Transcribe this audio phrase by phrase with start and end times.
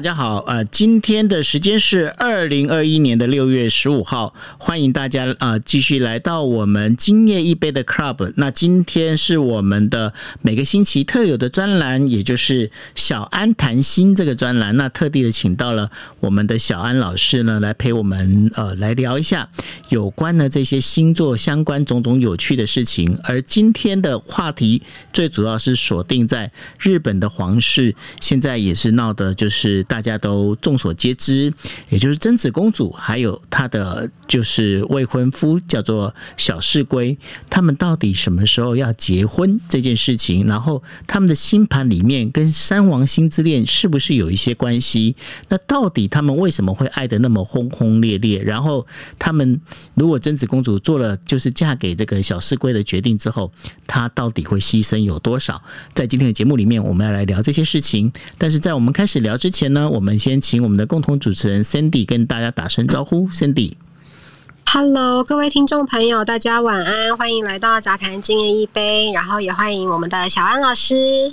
[0.00, 8.32] 大家好，呃，今天的时间是二零二一年的六月十五号，欢迎大家啊、继续来到我们今夜一杯的 Club。
[8.36, 14.74] 那今天是我们的每个星期特有的专栏，也就是小安谈心这个专栏。
[14.78, 19.50] 那特地的请到了我们的小安老师呢，来陪我们呃来聊一下
[19.90, 23.18] 有关的这些星座相关种种有趣的事情。
[23.24, 24.80] 而今天的话题
[25.12, 29.84] 最主要是锁定在日本的皇室，现在也是闹的就是。
[29.90, 31.52] 大家都众所皆知，
[31.88, 37.18] 也就是真子公主，还有她的就是未婚夫叫做小室圭，
[37.50, 40.46] 他们到底什么时候要结婚这件事情？
[40.46, 45.16] 然后他们的星盘里面跟三王星之恋是不是有一些关系？
[45.48, 48.40] 那到底他们为什么会爱的那么轰轰烈烈？
[48.44, 48.86] 然后
[49.18, 49.60] 他们
[49.94, 53.50] 如果真子公主做了就是嫁给这个小室圭的决定之后，
[53.88, 55.60] 她到底会牺牲有多少？
[55.92, 58.12] 在今天的节目里面，我们要来聊这些事情。
[58.38, 63.28] 但是在我们开始聊之前呢，我们先请我们的共同主持人 Sandy 跟大家打声招呼。
[63.28, 71.32] Sandy，Hello，各位听众朋友，大家晚安，欢迎来到杂谈今夜一杯，然后也欢迎我们的小安老师。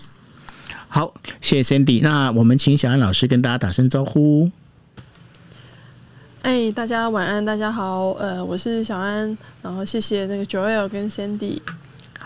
[0.88, 2.02] 好，谢谢 Cindy。
[2.02, 4.52] 那我们请小安老师跟大家打声招呼。
[6.44, 11.60] 哎，大家晚安，大家好，呃，我是小安，然后谢谢那个 Joel 跟 Sandy。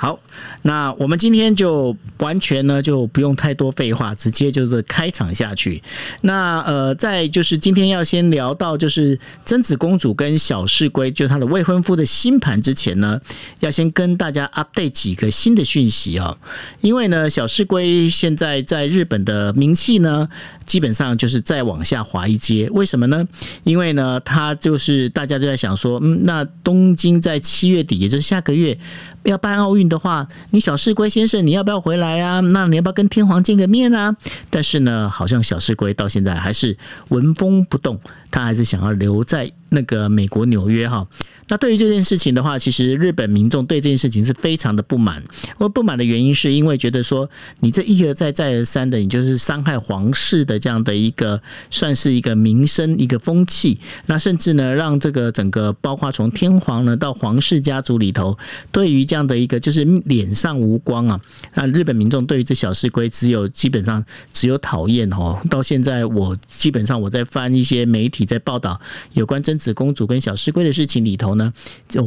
[0.02, 0.20] 好，
[0.64, 5.84] 那我们今天就完全呢就不用太多废话，直接就是开场下去。
[6.22, 13.22] 那呃，在就是今天要先聊到就是真子公主跟小室圭，就她的未婚夫的星盘之前呢，
[13.60, 16.36] 要先跟大家 update 几个新的讯息啊。
[16.80, 20.28] 因为呢，小室圭现在在日本的名气呢，
[20.72, 22.66] 基本上就是再往下滑一阶。
[22.72, 23.28] 为什么呢？
[23.64, 28.78] 因为呢，他就是大家都在想说，嗯，那东京在七月底，也就是下个月。
[29.24, 32.40] 要办奥运的话，你小市龟先生，你要不要回来啊？
[32.40, 34.16] 那你要不要跟天皇见个面啊？
[34.50, 36.78] 但是呢，好像小市龟到现在还是
[37.10, 38.00] 纹风不动，
[38.32, 41.06] 他还是想要留在那个美国纽约哈。
[41.48, 45.22] 那对于这件事情的话，其实日本民众对这件事情是非常的不满。
[45.58, 53.78] 我不满的原因是因为觉得说，你这一而再再而三的，你就是伤害皇室的这样的一个，算是一个名声、一个风气。
[54.06, 58.38] 那甚至呢，让这个整个包括从天皇呢到皇室家族里头，
[58.72, 61.20] 对于这样的一个就是脸上无光啊。
[61.56, 64.02] 那日本民众对于这小室圭只有基本上
[64.32, 65.38] 只有讨厌哦。
[65.50, 68.80] 到现在我基本上我在翻一些媒体在报道
[69.12, 71.54] 有关真子公主跟小师龟的事情里头呢。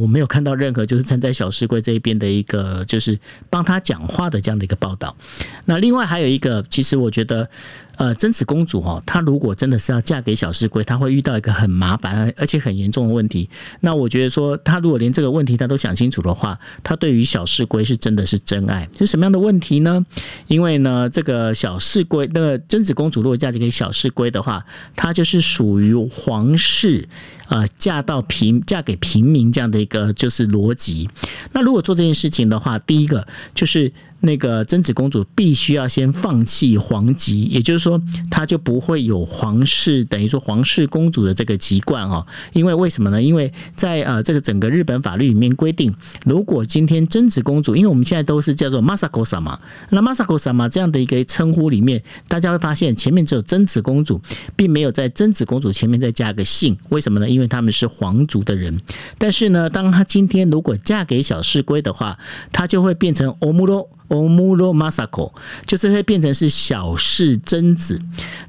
[0.01, 3.17] 我没有看到任何就是站在小师龟这一边的一个就是
[3.49, 5.15] 帮他讲话的这样的一个报道。
[5.65, 7.49] 那另外还有一个，其实我觉得。
[7.97, 13.49] 呃，真子公主哦，她如果真的是要嫁给小室圭，她会遇到一个很麻烦而且很严重的问题。
[13.79, 18.87] 那我觉得说，她如果连这个问题她都想清楚的话，她对于小室圭是真的是真爱。
[18.97, 20.05] 是什么样的问题呢？
[20.47, 27.07] 因为呢，这个小室圭，那个真子公主如果嫁给小室圭的话，她就是属于皇室，
[27.47, 31.09] 呃，嫁到平嫁给平民这样的一个就是逻辑。
[31.53, 33.91] 那如果做这件事情的话，第一个就是。
[34.25, 42.25] 那个真子公主必须要先放弃皇籍，也就是说，她就不会有皇室，等于说皇室公主的这个籍贯哦。
[42.53, 43.21] 因为为什么呢？
[43.21, 45.93] 因为在呃这个整个日本法律里面规定，
[46.25, 49.57] 如果今天真子公主，因为我们现在都是叫做 Masako sam，
[49.89, 54.19] 那 Masako sam 这样的一个称呼里面，大家会发现前面只有真子公主，
[54.55, 56.75] 并没有在真子公主前面再加个姓。
[56.89, 57.29] 为什么呢？
[57.29, 58.81] 因为他们是皇族的人。
[59.19, 62.17] 但是呢，当她今天如果嫁给小室圭的话，
[62.51, 63.87] 她就会变成 Omuro。
[64.15, 65.33] 欧穆罗马萨口
[65.65, 68.01] 就是会变成是小室贞子，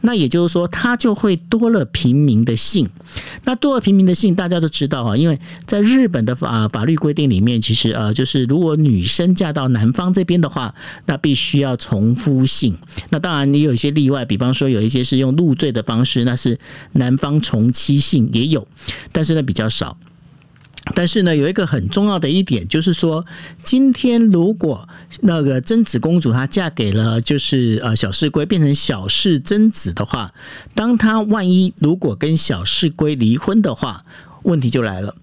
[0.02, 2.88] 那也就是说，他就会多了平民的姓。
[3.44, 10.74] 那多了平民的姓，大家都知道啊，因为在日本的法法律规定里面，其实呃，就是如果女生嫁到男方这边的话，
[11.06, 12.76] 那必须要从夫姓。
[13.10, 16.58] 那当然也有一些例外，比方说有一些是用入赘的方式，那是
[16.92, 18.66] 男方从妻姓也有，
[19.12, 19.96] 但是呢比较少。
[20.96, 23.26] 但是呢，有一个很重要的一点，就是说，
[23.62, 24.88] 今天如果
[25.20, 30.32] 那个贞子公主她嫁给了就是呃小室圭，变成小世贞子的话，
[30.74, 34.06] 当她万一如果跟小室圭离婚的话，
[34.44, 35.14] 问题就来了。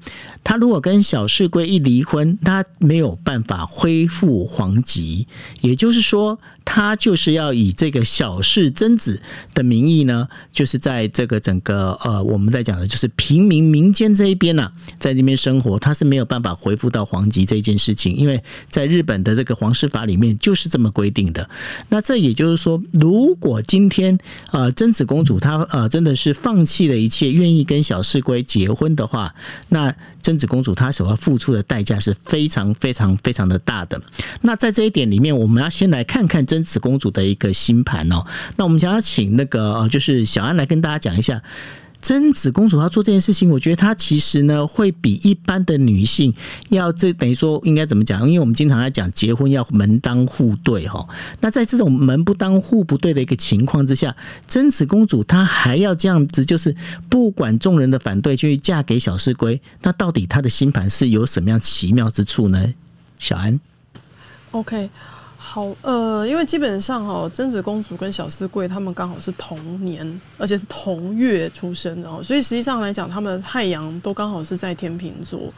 [0.43, 5.27] 他如果跟小室圭一离婚，他没有办法恢复皇籍，
[5.61, 9.21] 也就是说，他就是要以这个小室真子
[9.53, 21.49] 的名义呢，就是在这个整个呃，我们在讲的就是平民民间这一边呢、啊，在这边生活，他是没有办法恢复到皇籍这件事情，因为在日本的这个皇室法里面就是这么规定的。
[21.89, 24.17] 那这也就是说，如果今天
[24.51, 29.33] 呃真子公主她呃真的是放弃了一切，愿意跟小室圭结婚的话，
[29.69, 34.01] 那真贞子公主她所要付出的代价是非常非常非常的大的。
[34.41, 38.25] 那在这一点里面，我们要先来看看贞子公主的一个星盘哦。
[38.57, 41.39] 那我们想要请那个就是小安来跟大家讲一下。
[42.03, 46.33] 贞子公主她做这件事情，我觉得她其实呢会比一般的女性
[46.67, 48.27] 要这等于说应该怎么讲？
[48.27, 51.07] 因为我们经常来讲结婚要门当户对哈。
[51.39, 54.13] 那在这种门不当户不对的一个情况之下，
[54.45, 56.75] 贞子公主她还要这样子，就是
[57.09, 59.61] 不管众人的反对，去嫁给小室圭。
[59.83, 62.73] 那到底她的星盘是有什么样奇妙之处呢？
[63.17, 63.57] 小安
[64.51, 64.89] ，OK。
[65.53, 69.55] 好，呃，因为基本上哈，贞子公主跟小室圭他们刚好是同
[69.85, 75.53] 年，而且是同月出生的哦，所以实际上来讲，他们的太阳都刚好是在天秤座。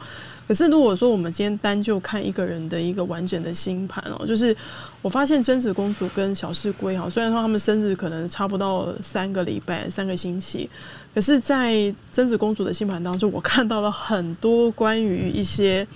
[0.46, 4.54] 可是如果说我们今天单就看一个人的一个完整的星盘哦，就是
[5.00, 10.68] 我发现贞子公主跟小室圭哈，虽然说他们生日可能差不到三个礼拜、三个星期，
[11.14, 11.72] 可是，在
[12.12, 15.86] 贞子公主的星盘当中，我看到了很多关于一些。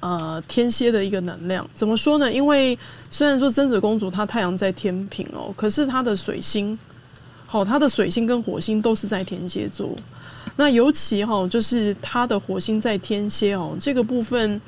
[0.00, 2.32] 呃，天蝎的一个能量怎么说呢？
[2.32, 2.78] 因为
[3.10, 6.78] 虽然说贞子公主她太阳在天平哦，可是她的水星，
[7.46, 9.94] 好，她的水星跟火星都是在天蝎座。
[10.56, 14.60] 那尤其哈，就是她的火星在天蝎哦，这个部分。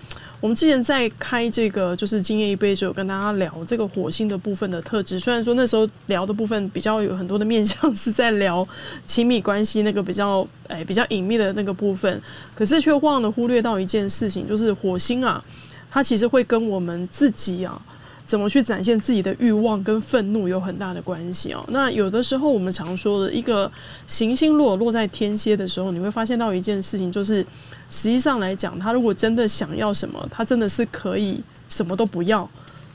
[0.42, 5.18] 我们之前在开这个就是今夜一杯酒，跟大家聊这个火星的部分的特质。
[5.18, 8.66] 虽然说那时候聊的部分比较有很多的面向是在聊
[9.06, 12.20] 亲密关系那个比较诶比较隐秘的那个部分，
[12.56, 15.40] 可是却忘了忽略到一件事情，就是火星啊，
[15.88, 17.80] 它其实会跟我们自己啊
[18.24, 21.64] 怎么去展现自己的欲望跟愤怒有很大的关系哦。
[21.68, 23.70] 那有的时候我们常说的一个
[24.08, 27.46] 行星如果落在天蝎的时候，你会发现到一件事情就是。
[27.92, 32.48] 实际上来讲，他如果真的想要什么，他真的是可以什么都不要，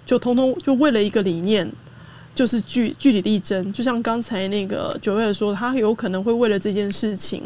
[0.07, 1.71] 就通通就为了一个理念，
[2.33, 3.71] 就是据据理力争。
[3.71, 7.43] 就像刚才那个九月说，他有可能会为了这件事情，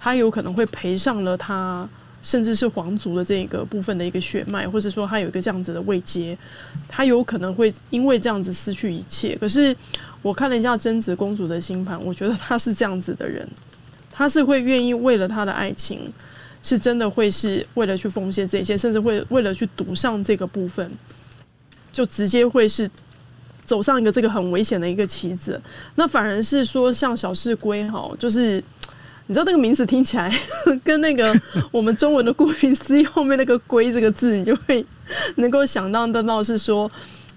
[0.00, 1.86] 他有可能会赔上了他
[2.22, 6.36] 甚至是皇族的这个部分的一个血脉，或者说他有一个这样子的位阶，
[6.88, 9.36] 他有可能会因为这样子失去一切。
[9.36, 9.76] 可是
[10.22, 13.46] 我看了一下贞子公主的星盘，我觉得她是这样子的人，
[14.10, 16.10] 她是会愿意为了她的爱情。
[16.62, 20.90] 是真的会是为了去奉献这些，甚至会为了去赌上这个部分，
[21.92, 22.90] 就直接会是
[23.64, 25.60] 走上一个这个很危险的一个棋子。
[25.94, 28.62] 那反而是说，像小室圭哈，就是
[29.26, 30.34] 你知道那个名字听起来
[30.84, 31.34] 跟那个
[31.70, 34.84] 我们中文的顾名思义后面那个“龟”这个字，你就会
[35.36, 36.90] 能够想到得到是说。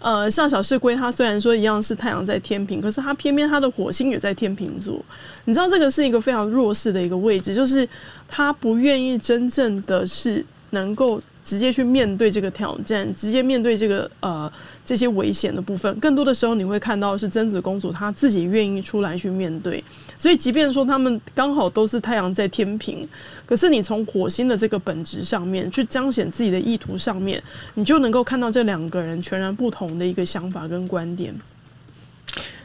[0.03, 4.99] 呃，像小室圭，他虽然说一样是太阳在天平，可是他偏偏他的火星也在天平座。
[5.45, 7.87] 你知道这个是一个非常弱势的一个位置，就是
[8.31, 14.51] 他不愿意真正的是能够直接去面对这个挑战，直接面对这个呃
[14.85, 15.93] 这些危险的部分。
[15.99, 19.83] 更多的时候，你会看到是贞子公主她自己愿意出来去面对。
[20.17, 23.07] 所以，即便说他们刚好都是太阳在天平，
[23.43, 27.41] 可是你从火星的这个本质上面去彰显自己的意图上面，
[27.73, 31.33] 你就能够看到这两个人全然不同的一个想法跟观点。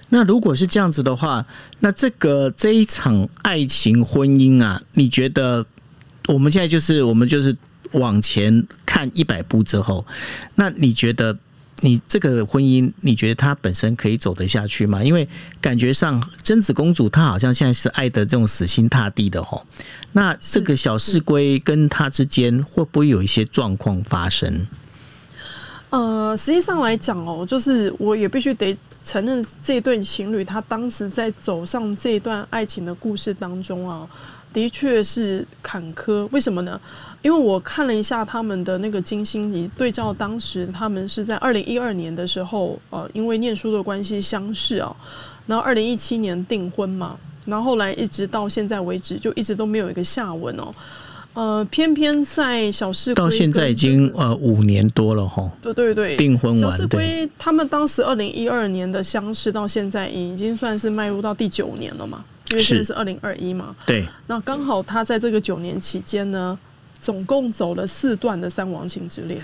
[0.08, 1.46] 那如果是这样子的话，
[1.80, 5.66] 那这个这一场爱情婚姻啊，你觉得
[6.28, 7.56] 我们现在就是我们就是
[7.92, 10.06] 往前看一百步之后，
[10.54, 11.36] 那你觉得？
[11.82, 15.04] 你这个婚姻，你觉得它本身可以走得下去吗？
[15.04, 15.28] 因为
[15.60, 19.62] 感觉上贞子公主她好像现在是爱的这种死心塌地的吼。
[20.12, 24.66] 那这个小室圭跟她之间会不会有一些状况发生？
[25.90, 28.74] 呃，实际上来讲哦，就是我也必须得
[29.06, 34.04] 承认，这对情侣他当时在走上这段爱情的故事当中啊，
[34.52, 36.28] 的确是坎坷。
[36.32, 36.80] 为什么呢？
[37.22, 44.94] 因为我看了一下他们的那个金星，你对照当时他们是在二零一二年的时候，呃，因为念书的关系相识啊，
[45.46, 50.68] 然后二零一七年订婚嘛，然后后来一直到现在为止，就一直都没有一个下文哦，
[51.36, 66.58] 呃，偏偏在小室圭到现在已经呃五年多了哈，对对对，订婚完，小室圭他们当时二零一二年的相识到现在已经算是迈入到第九年了嘛，因为现在是二零二一嘛，对，那刚好他在这个九年期间呢。
[66.98, 69.40] 总共走了四段的三王星之恋，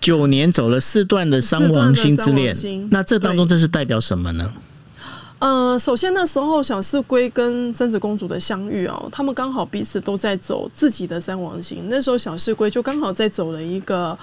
[0.00, 2.54] 九年走了四段的三王星之恋，
[2.90, 4.54] 那这当中这是代表什么呢？
[5.40, 11.86] 嗯，首先那时候小四龟跟贞子公主的相遇哦，他们刚好彼此都在走自己的三王星。
[11.88, 14.16] 那时候小四龟就刚好在走了一个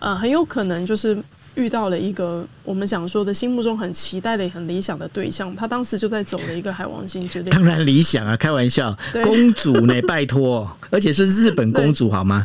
[0.00, 1.16] 呃，很有可能就是
[1.54, 7.50] 遇到了一个我们想说的心目中很期待的、很理想的对象，他当时就在走了一个海王星之恋。
[7.50, 9.94] 当然理想啊，开玩笑，公主呢？
[10.06, 12.44] 拜托，而且是日本公主好吗？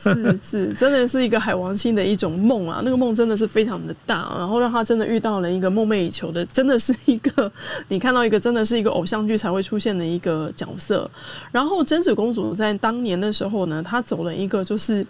[0.00, 2.82] 是是，真的是一个海王星的一种梦啊！
[2.84, 7.50] 那个梦真的是非常的大，然后让他真的遇到了一个梦寐以求的，真的是一个
[7.88, 11.08] 你看到一个真的是一个偶像剧才会出现的一个角色。
[11.52, 15.06] 然后贞子公主在当年的时候呢，她走了一个就是。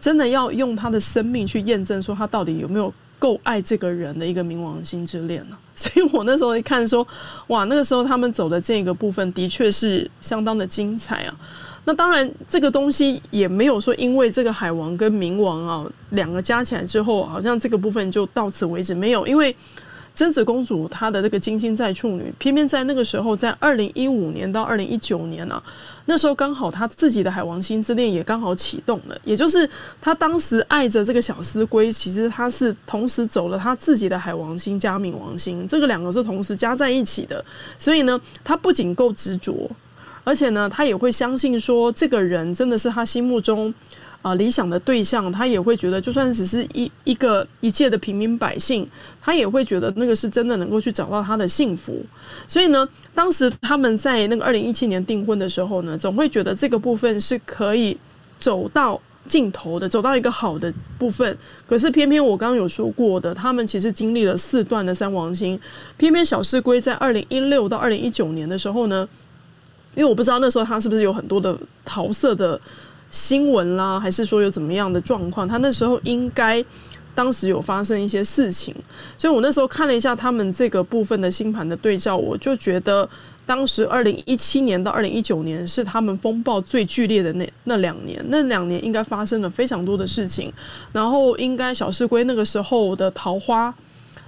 [0.00, 5.56] 真的要用他的生命去验证，说他到底有没有够爱这个人的一个冥王星之恋呢？
[5.76, 7.06] 所以我那时候一看说，
[7.48, 11.34] 哇，那个时候他们走的这个部分的确是相当的精彩啊。
[11.84, 19.54] 那当然，这个东西也没有说因为这个海王跟冥王啊两个加起来之后，好像这个部分就到此为止，没有，因为。
[20.20, 25.62] 贞子公主她的这个金星在处女，偏偏在那个时候，在二零一五年到二零一九年呢、啊，
[26.04, 29.66] 那时候刚好她自己的海王星之恋也刚好启动了，也就是
[29.98, 37.42] 她当时爱着这个小丝龟，其实她是同时走了她自己的海王星加冥王星，这个两个是同时加在一起的，
[37.78, 39.70] 所以呢，她不仅够执着，
[40.22, 43.72] 而且呢，她也会相信说这个人真的是她心目中。
[44.22, 48.86] 啊，理想的对象，他也会觉得，就算只是一一个一介的平民百姓，
[49.18, 52.04] 他也会觉得那个是真的能够去找到他的幸福。
[52.46, 57.96] 所以呢，当时他们在那个二零一七年订婚的时候呢，总会觉得这个部分是可以
[58.38, 61.34] 走到尽头的，走到一个好的部分。
[61.66, 65.58] 可是偏偏我刚刚有说过的，他们其实经历了四段的三王星，
[65.96, 69.08] 偏偏小室圭在二零一六到二零一九年的时候呢，
[69.94, 72.60] 因为我不知道那时候他是不是有很多的桃色的。
[73.10, 75.46] 新闻啦，还是说有怎么样的状况？
[75.46, 76.64] 他那时候应该
[77.14, 78.74] 当时有发生一些事情，
[79.18, 83.08] 所以我那时候看了一下他们这个部分的星盘的对照，我就觉得
[83.44, 90.52] 当时二零一七年到二零一九年是他们风暴最剧烈的那那两年，那两年应该发生了非常多的事情，
[90.92, 93.74] 然后应该小室圭那个时候的桃花，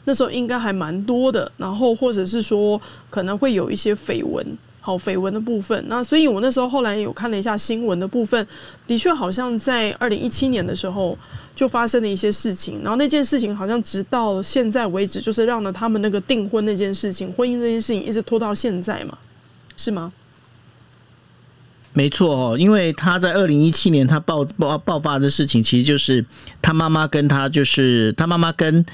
[0.05, 4.45] 那时候应该还蛮多的，然后或者是说可能会有一些绯闻。
[4.85, 8.45] 好绯闻的部分，那所以我那时候后来有看了一下新闻的部分，
[8.85, 11.17] 的确好像在二零一七年的时候
[11.55, 19.17] 就发生了一些事情，然后那件事情好像直到现在为止，就是让了他们那个订婚那件事情，婚姻这件事情一直拖到现在嘛，
[19.77, 20.13] 是吗？
[21.93, 26.25] 没错哦，因为他在二零一七年他爆爆爆发的事情，其实就是
[26.61, 28.85] 他妈妈跟他就是他妈妈跟。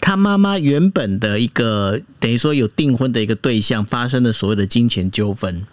[0.00, 5.64] 他妈妈原本的一个等于说有订婚的一个对象发生了所谓的金钱纠纷，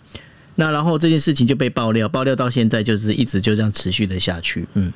[0.56, 4.66] 那然后这件事情就被爆料，爆料到现在就是一直就这样持续的下去。
[4.76, 4.94] 嗯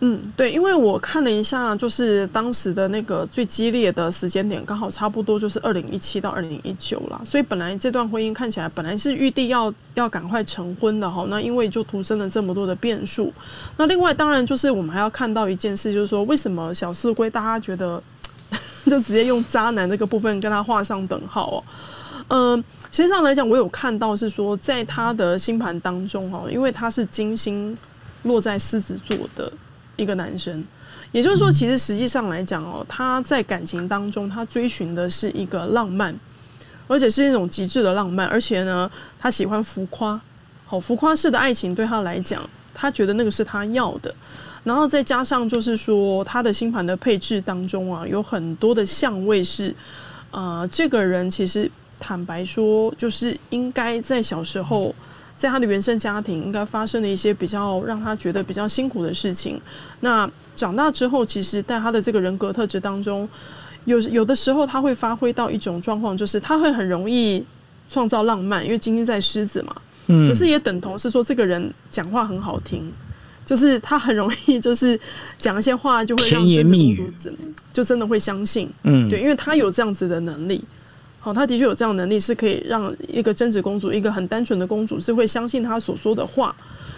[0.00, 13.30] 嗯，对，因为我看了一下，就是当时的那个最激烈的时间点，刚好差不多就是二零一七到二零一九了，所以本来这段婚姻看起来本来是预定要要赶快成婚的哈，那因为就徒生了这么多的变数。
[13.76, 18.02] 那另外当然就是我们还要看到一件事，就是说为什么小室圭大家觉得。
[18.88, 21.64] 就直接用渣男这个部分跟他画上等号哦。
[22.28, 27.76] 嗯，实际上来讲，我有看到是说，在他的星盘当中哈，因为他是金星
[28.24, 29.50] 落在狮子座的
[29.96, 30.62] 一个男生，
[31.12, 36.14] 也就是说，其实实际上来讲哦，他在感情当中，他追寻的是一个浪漫，
[36.86, 40.20] 而且是一种极致的浪漫，而且呢，他喜欢浮夸，
[40.66, 42.42] 好浮夸式的爱情对他来讲，
[42.74, 44.14] 他觉得那个是他要的。
[44.68, 49.70] 然后再加上，就是说他的星盘的配置当中啊，有很多的相位是，
[50.30, 54.94] 啊、呃，这个人其实坦白说，就是应该在小时候，
[55.38, 59.58] 在他的原生家庭应该发生了一些比较让他觉得比较辛苦的事情。
[60.00, 63.26] 那长大之后，其实在他的这个人格特质当中，
[63.86, 67.42] 有有的时候他会发挥到一种状况，就是他会很容易
[67.88, 69.74] 创造浪漫，因为今天在狮子嘛，
[70.08, 72.92] 嗯，可是也等同是说这个人讲话很好听。
[73.48, 75.00] 就是他很容易，就是
[75.38, 77.10] 讲一些话就会让甜言蜜语，
[77.72, 78.68] 就真的会相信。
[78.82, 80.62] 嗯，对，因为他有这样子的能力。
[81.18, 86.54] 好，他的确有这样的能力，是可以让一个贞子公主，一个很单纯的公主，是会相信他所说的话。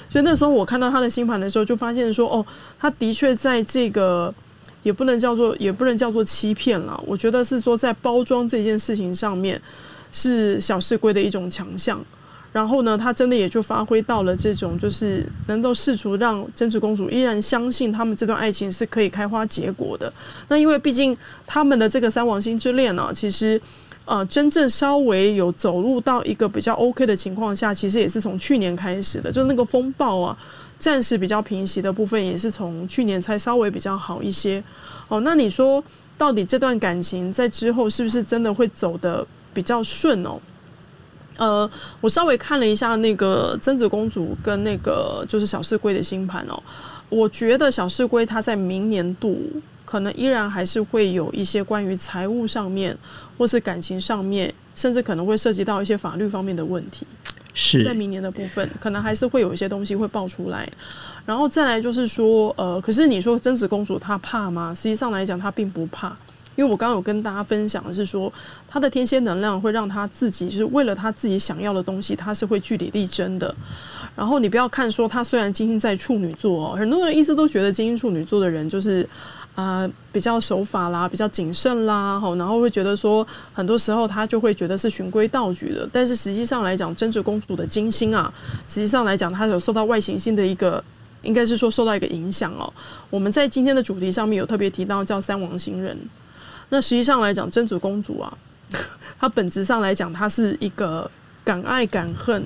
[0.09, 2.45] 所以那时候我看到他的星盘的时候，就发现说，哦，
[2.81, 4.35] 他的确在这个
[4.83, 7.01] 也不能叫做也不能叫做欺骗了。
[7.07, 9.63] 我觉得是说在包装这件事情上面，
[10.11, 12.05] 是小室圭的一种强项。
[12.53, 20.13] 然后呢，他真的也就发挥到了这种，就是能够试图让真子公主依然相信他们这段爱情是可以开花结果的。
[20.49, 21.17] 那因为毕竟
[21.47, 23.61] 他们的这个三王星之恋呢、其实
[24.05, 30.37] 呃，真正稍微有走入到一个比较 OK 的情况下，其实也是从去年开始的，就那个风暴啊，
[30.77, 34.61] 暂时比较平息的部分，也是从去年才稍微比较好一些。
[35.07, 35.85] 哦，那你说
[36.19, 40.41] 到底这段感情在之后是不是真的会走得比较顺哦？
[41.41, 41.69] 呃，
[42.03, 46.63] 我稍微看了一下那个贞子公主跟那个就是小室圭的星盘哦，
[47.09, 49.41] 我觉得小室圭他在明年度
[49.87, 52.95] 可能依然还是会有一些关于财务上面，
[53.39, 57.07] 或是感情上面，甚至可能会涉及到一些法律方面的问题。
[57.55, 60.71] 是在明年的部分，可能还是会有一些东西会爆出来。
[61.27, 64.73] 然后再来就是说，呃，可是你说贞子公主她怕吗？
[64.75, 66.17] 实际上来讲，她并不怕。
[66.61, 68.31] 因为我刚刚有跟大家分享的是说，
[68.69, 73.55] 他的天蝎能量会让他自己，就是为了他自己想要的东西，他是会据理力争的。
[74.15, 79.09] 然后你不要看说他虽然金星在处女座，很多人一直都觉得金星处女座的人就是
[79.55, 85.89] 啊、比较守法啦，比较谨慎啦，然后会觉得说很多时候他就会觉得是循规蹈矩的。
[85.91, 88.31] 但是实际上来讲，真子公主的金星啊，
[88.69, 90.85] 实际上来讲，它有受到外行星的一个，
[91.23, 92.71] 应该是说受到一个影响哦。
[93.09, 95.97] 我们在今天的主题上面有特别提到叫三王星人。
[96.71, 98.33] 那实际上来讲，真子公主啊，
[99.19, 101.11] 她本质上来讲，她是一个
[101.45, 102.43] 敢爱敢恨，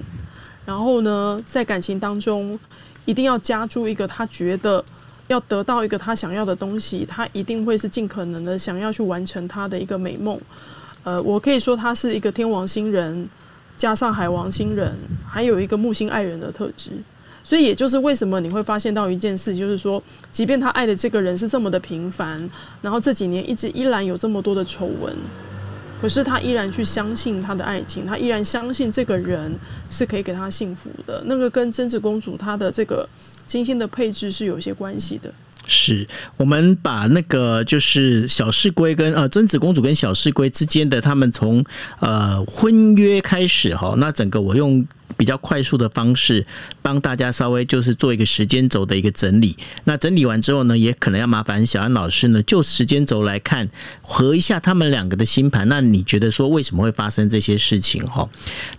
[0.67, 2.59] 然后呢，在感情当中
[3.05, 4.83] 一定要加注一个她觉得
[5.29, 10.41] 要得到一个她想要的东西，她一定会是尽可能的想要去完成她的一个美梦。
[11.03, 13.29] 呃，我可以说她是一个天王星人，
[13.77, 14.97] 加上海王星人，
[15.29, 16.93] 还有一个木星爱人的特质。
[17.47, 22.49] 所以，也就是为什么你会发现到一件事，就是说，即便他爱的这个人是这么的平凡，
[22.81, 25.15] 然后这几年一直依然有这么多的丑闻，
[26.01, 29.55] 可是他依然去相信他的爱情，他依然相信这个人
[29.91, 31.23] 是可以给他幸福的。
[31.27, 33.07] 那个跟贞子公主她的这个
[33.47, 35.31] 精心的配置是有些关系的。
[35.67, 36.09] 是
[36.39, 41.63] 我们把那个就是小室圭跟呃贞子公主跟小室圭之间的他们从
[42.01, 44.87] 呃婚约开始哈，那整个我用。
[45.17, 46.47] 比较快速的方式，
[46.83, 49.57] 帮大家稍微就是做一个时间轴的一个整理。
[49.85, 53.69] 那整理完之后呢，也可能要麻烦小安老师呢，就时间轴来看，
[54.03, 55.69] 合一下他们两个的星盘。
[55.69, 58.05] 那你觉得说为什么会发生这些事情？
[58.07, 58.29] 哈，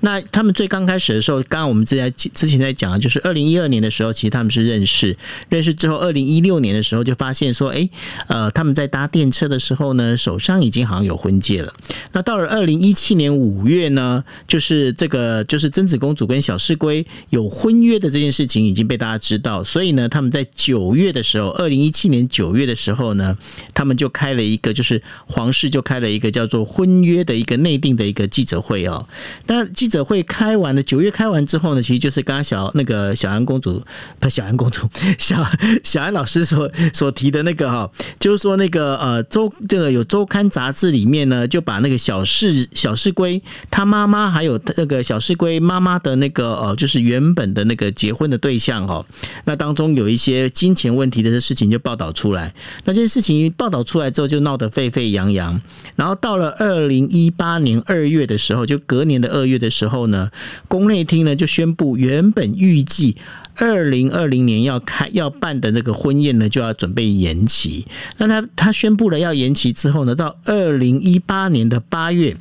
[0.01, 5.15] 那他们最刚开始的时候，刚刚我们之前之前在讲的，就是二零一二年的时候，其实他们是认识，
[5.49, 7.89] 认识之后，二零一六年的时候就发现说，哎，
[8.27, 11.73] 呃，他们在搭电车的时候呢，手上已经好像有婚戒了。
[12.11, 16.24] 那到了二零一七年五月呢，就是这个就是贞子公主。
[16.25, 23.37] 跟小室圭有婚约的这件事情已经被大家知道，所以呢，他们在九月的时候，二零一七年九月的时候呢，
[23.73, 29.07] 他们就开了一个，就是皇室就开了一个叫做婚约的一个内定的一个记者会哦。
[29.45, 33.83] 但记者会开完了，九月开完之后呢，其实就是刚刚小那个小安公主，
[34.19, 34.89] 不，小安公主，
[35.19, 35.45] 小
[35.83, 46.14] 小安老师所所提的那个哈，就是说那个呃周这个有周刊杂志里面呢，就把那个小室小室圭他妈妈还有那个小室圭妈妈的。
[46.15, 49.05] 那个呃，就是原本的那个结婚的对象哈，
[49.45, 52.53] 那当中有一些金钱问题的事情就报道出来，
[52.85, 55.61] 那这件事情报道出来之后就闹得沸沸扬扬，
[55.95, 60.31] 然后到了二零一八年二月的时候，就隔年的二月的时候呢，
[60.67, 63.17] 宫内厅呢就宣布原本预计
[63.55, 67.85] 二零二零年要开要办的那个婚宴呢就要准备延期，
[68.17, 72.35] 那他他宣布了要延期之后呢，到二零一八年的八月。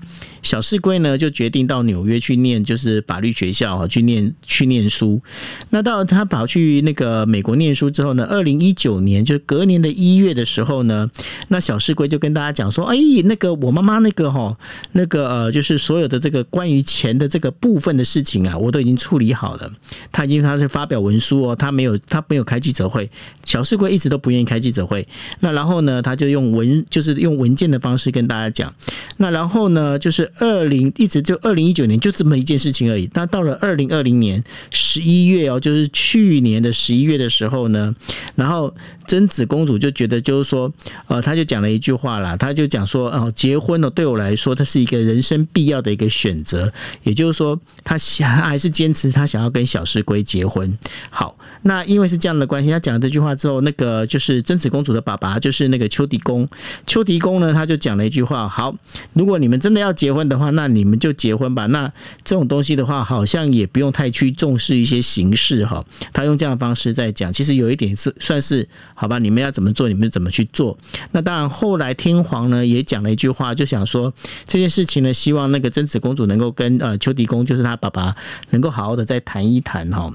[0.44, 5.20] 小室圭呢，就决定到纽约去念，就是法律学校哈，去念去念书。
[5.70, 11.10] 那到他跑去那个美国念书之后呢，二零一九年就是隔年的一月的时候呢，
[11.48, 14.56] 那小室圭就跟大家讲说：“哎，那个我妈妈那个哈，
[14.92, 19.72] 那个呃，就是所有的这个关于钱的这个部分的事情啊，我都已经处理好了。
[20.12, 23.10] 他已经他是发表文书哦，他没有他没有开记者会。
[23.44, 25.08] 小室圭一直都不愿意开记者会。
[25.40, 28.72] 那然后呢，他就用文就是用文件的方式跟大家讲。
[29.16, 30.30] 那然后呢，就是。
[30.38, 33.08] 二零一直就二零一九年就这么一件事情而已。
[33.14, 37.94] 那到了二零二零年十一月哦，就是去年的十一月的时候呢，
[38.34, 38.74] 然后
[39.06, 40.72] 真子公主就觉得就是说，
[41.08, 46.72] 呃，她就讲了一句话啦，她就讲说，哦，结婚呢对我来说，它是一个人生必要的一个选择。
[47.02, 50.76] 也就是说，他想还是坚持他想要跟小石龟结婚。
[51.10, 51.36] 好。
[51.66, 56.46] 那因为是这样的关系，他讲了这句话之后，那个就是真子公主的爸爸，就是那个丘迪公。
[56.86, 58.74] 丘迪公呢，他就讲了一句话：好，
[59.14, 61.66] 如果你们真的要结婚的话，那你们就结婚吧。
[61.66, 61.90] 那
[62.24, 65.84] 这种东西的话，好像也不用太去重视一些形式哈。
[66.12, 69.18] 他用这样的方式在讲，其实有一点是算是好吧。
[69.18, 70.76] 你们要怎么做，你们怎么去做。
[71.12, 74.12] 那当然，后来天皇呢也讲了一句话，就想说
[74.46, 78.14] 这件事情呢，希望那个真子公主能够跟呃丘迪公，就是他爸爸，
[78.50, 80.12] 能够好好的再谈一谈哈。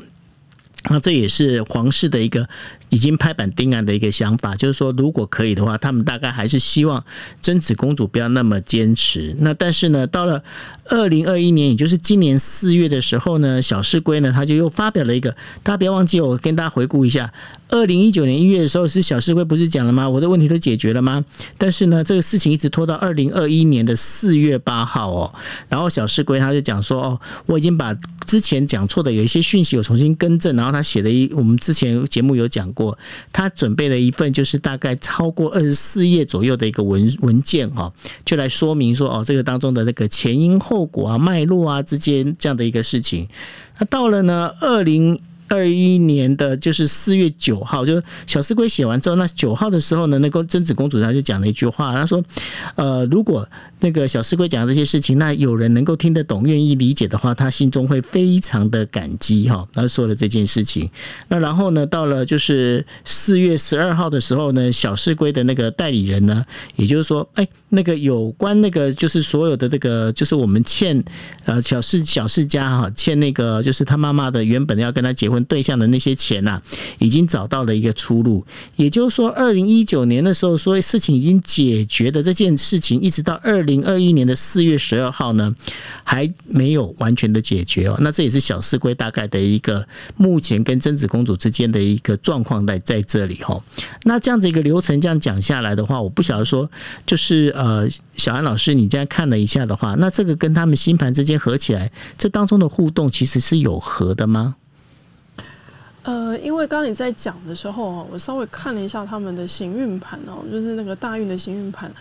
[0.90, 2.48] 那这也是皇室的一个
[2.90, 7.04] 已经拍板定案的一个想法，就是说，如果可以的话，他们大概还是希望
[7.42, 9.36] 真子公主不要那么坚持。
[9.40, 10.44] 那但是呢，到了
[10.90, 15.32] 二零二一年，也就是今年四月的时候呢，小室圭呢，他就又发表了一个，
[15.64, 17.32] 大家不要忘记，我跟大家回顾一下。
[17.72, 20.10] 二零一九年一月的时候，是小室圭不是讲了吗？
[20.10, 21.24] 我的问题都解决了吗？
[21.56, 25.32] 但是呢，这个事情一直拖到二零二一年的四月八号哦。
[25.70, 32.79] 然后小室圭他就讲说：“哦，我已经把之前讲错的有一些讯息有重新更正。”然后他写了一，我们之前节目有讲过，
[33.34, 37.92] 他准备了一份就是大概超过二十四页左右的一个文文件哈，
[38.26, 43.28] 就来说明说哦，这个当中的那个前因后果啊、脉络啊之间这样的一个事情。
[43.80, 45.20] 那到了呢，二零。
[45.52, 52.24] 二一年的就是四月九号，就小室圭写完之后，那九号的时候呢，那个贞子公主她就讲了一句话，她说
[52.78, 60.90] ：“呃，如果那个小室圭讲的这些事情，那有人能够听得懂、愿意理解的话，他心中会非常的感激哈。”他说了这件事情。
[61.28, 71.04] 那然后呢，到了就是四月十二号的时候呢，小室圭的那个代理人呢，也就是说，哎，那个有关那个就是所有的这个，就是我们欠
[71.46, 75.40] 呃小世小世家哈欠那个就是他妈妈的原本要跟他结婚。
[75.50, 76.62] 对象的那些钱呐、
[77.00, 78.46] 已经找到了一个出路。
[78.76, 85.56] 也就是说，二零一九年的时候，所以事情已经解决的这件事情，一直到二零二一年的四月十二号呢，
[86.04, 87.96] 还没有完全的解决哦。
[88.02, 93.62] 那这也是小四龟大概的一个目前跟贞子公主之间的一个状况在在这里哦。
[94.06, 96.68] 那这样子一个流程这样讲下来的话，我不晓得说，
[97.06, 104.56] 就是呃，小安老师你这样看了一下的话，那这个跟他们星盘之间合起来，这当中的互动其实是有合的吗？
[106.04, 111.92] 呃，因为刚刚你在讲的时候，我稍微看了一下他们的行运盘哦，就是那个大运的行运盘，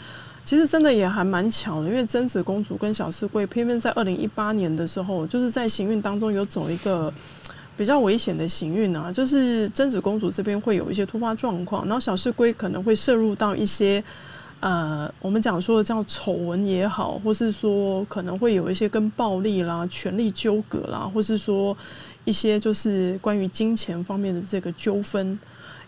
[0.49, 7.13] 其实真的也还蛮巧的，因为贞子公主跟小室圭偏偏在二零一八年的时候，就是在行运当中有走一个
[7.77, 14.03] 比较危险的行运啊，就是贞子公主这边会有一些突发状况，然后小室圭可能会涉入到一些
[14.61, 21.77] 呃，我们讲说的叫丑闻也好，或是说可能会有一些跟暴力啦、权力纠葛啦，或是说。
[22.25, 25.39] 一些就是关于金钱方面的这个纠纷，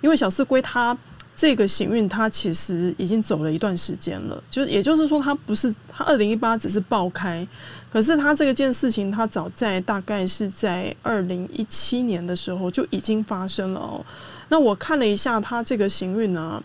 [0.00, 0.96] 因为小室圭他
[1.40, 7.48] 这个行运，它其实已经走了一段时间了，就也就是说，它不是它二零一八只是爆开，
[7.90, 14.04] 可是它这个件事情，它早在大概是在二零一七年的时候就已经发生了哦。
[14.50, 16.62] 那我看了一下它这个行运呢，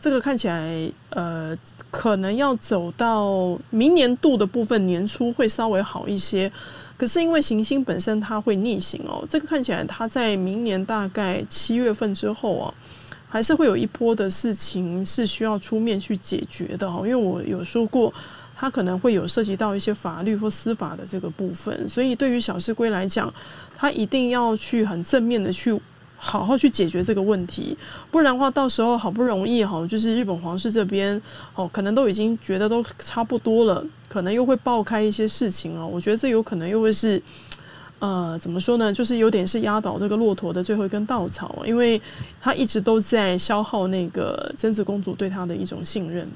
[0.00, 1.58] 这个看起来呃，
[1.90, 6.48] 可能要走到明年度的部分，年初会稍微好一些。
[6.96, 12.72] 可是因为行星本身它会逆行哦，这个看起来它在明年大概七月份之后啊，
[13.34, 17.00] 还是会有一波的事情是需要出面去解决的哦。
[17.02, 18.14] 因为我有说过，
[18.54, 23.34] 它可能会有涉及到一些法律或司法的这个部分，所以对于小室圭来讲，
[23.76, 25.76] 他一定要去很正面的去。
[26.16, 27.76] 好好去解决这个问题，
[28.10, 31.20] 不然的话，到时候好不容易哈，就是日本皇室这边
[31.54, 35.86] 哦，可能都已经觉得都差不多了，可能又会爆开一些事情哦。
[35.86, 37.20] 我觉得这有可能又会是，
[37.98, 38.92] 呃，怎么说呢？
[38.92, 42.00] 就是有点是压倒这个骆驼的最后一根稻草，因为
[42.40, 46.28] 他一直都在消耗那个贞子公主对他的一种信任。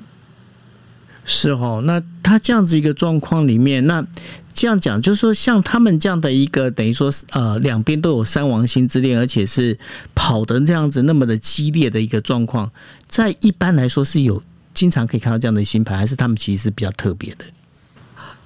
[1.25, 4.07] 是哦，那他这样子一个状况里面，那。
[4.55, 9.79] 这样讲，就是说，像他们这样的一个，等于说，呃，两边都有三王星之恋，而且是
[10.17, 12.69] 跑的这样子那么的激烈的一个状况，
[13.07, 14.43] 在一般来说是有
[14.75, 17.45] 经常可以看到这样的星牌，还是他们其实是比较特别的？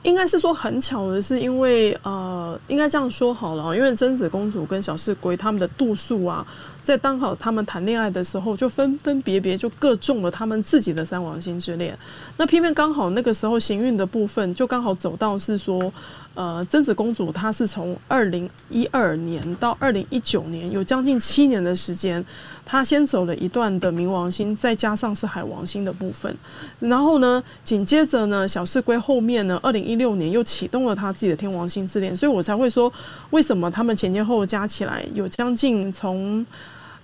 [0.03, 6.47] 应该是说很巧的是，因为呃，应该这样说好了，因为贞子公主跟小室圭他们的度数啊。
[6.83, 11.97] 在刚好他们谈恋爱的时候，就分分别别就各中了他们自己的三王星之恋。
[12.37, 15.93] 那偏偏刚好那个时候行运的部分，就刚好走到是说，
[16.35, 22.25] 呃，贞子公主她是从二零一二年到二零一九年，有将近七年的时间，
[22.64, 26.35] 他先走了一段的冥王星，再加上是海王星的部分。
[26.81, 32.14] 然后呢，紧接着呢，小室圭后面呢，二零一六年又启动了他自己的天王星之恋。
[32.14, 32.92] 所以我才会说，
[33.31, 36.44] 为什么他们前前后后加起来有将近从。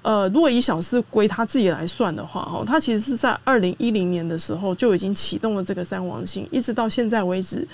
[0.01, 7.67] 呃，如果以小四归他自己来算的话，哦，他其实是在二零一零年的时候就已经启动了这个三王星，一直到现在为止，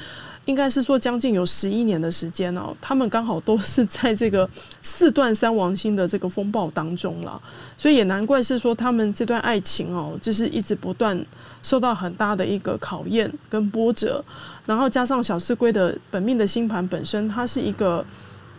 [0.47, 2.75] 应该是说将近有十一年的时间哦。
[2.81, 4.49] 他们刚好都是在这个
[4.83, 7.41] 四段三王星的这个风暴当中了，
[7.79, 11.19] 所以也难怪是说他们这段爱情哦，就是一直不断
[11.63, 14.25] 受到很大的一个考验跟波折，
[14.67, 18.05] 然后加上小四龟的本命的星盘本身，他是一个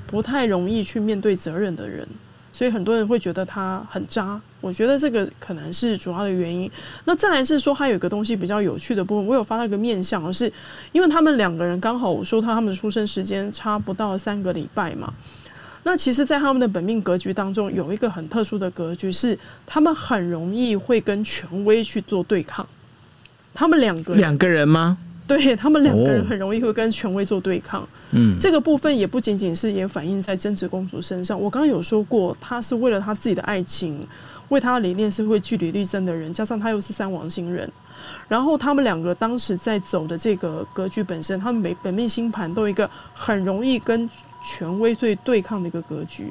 [0.07, 2.07] 不太容易去面对责任的人。
[2.51, 6.69] 所以很多人会觉得他很渣，我觉得这个可能是主要的原因。
[7.05, 10.51] 那再来是说，还有一个东西比较有趣的部分，我有发到一个面相，是
[10.91, 15.13] 因为他们两个人刚好我说他他们的出生时间差不到三个礼拜嘛。
[15.83, 22.65] 那其实，在他们的本命格局当中，有一个很特殊的格局，是他们很容易会跟权威去做对抗。
[23.53, 24.97] 他们两个两个人吗？
[25.27, 31.39] 对，他们两个人很容易会跟权威做对抗，嗯，这个部分也不仅仅是也反映在贞子公主身上。
[31.39, 33.99] 我刚刚有说过，她是为了她自己的爱情，
[34.49, 37.69] 为他的理念是会据理力争的人，加上他又是三王星人，
[38.27, 44.09] 然后他们两个当时在走的这个格局本身，他们每本命星盘都有一个很容易跟
[44.43, 46.27] 权威对对抗的一个格局。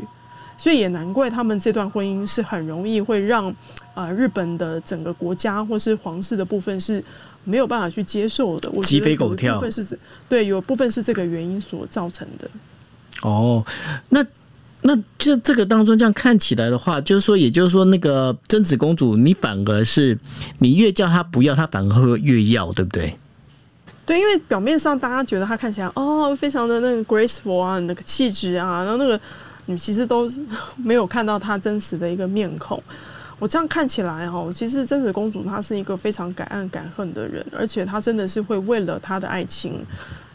[0.56, 3.48] 所以也难怪他们这段婚姻是很容易会让
[3.92, 7.04] 啊、呃、日本的整个国家或是皇室的部分是
[7.42, 8.70] 没有办法去接受的。
[8.70, 9.98] 我觉得有部分是这
[10.28, 12.48] 对，有部分是这个原因所造成的。
[13.22, 13.64] 哦，
[14.10, 14.24] 那
[14.86, 20.18] 那这这个当中这样看起来的话，就是说，也就是说，那个贞子公主，你反而是
[20.58, 23.16] 你越叫她不要，她反而会越要，对不对？
[24.04, 29.18] 对，因为表面上大家觉得她看起来哦，非常的那个 graceful 啊，那个气质啊，然后那个
[29.64, 30.30] 你其实都
[30.76, 32.80] 没有看到她真实的一个面孔。
[33.38, 39.82] 我这样看起来哦，其实贞子公主她是一个非常敢爱敢恨的人，而且她真的是会为了她的爱情。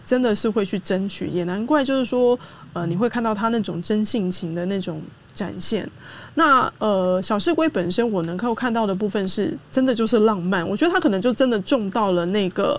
[0.09, 2.37] 真的是会去争取，也难怪，就是说，
[2.73, 4.99] 呃，你会看到他那种真性情的那种
[5.35, 5.87] 展现。
[6.33, 10.67] 那呃，小室圭本身，我能够看到的部分是真的就是浪漫。
[10.67, 12.75] 我觉得他可能就真的中到了那个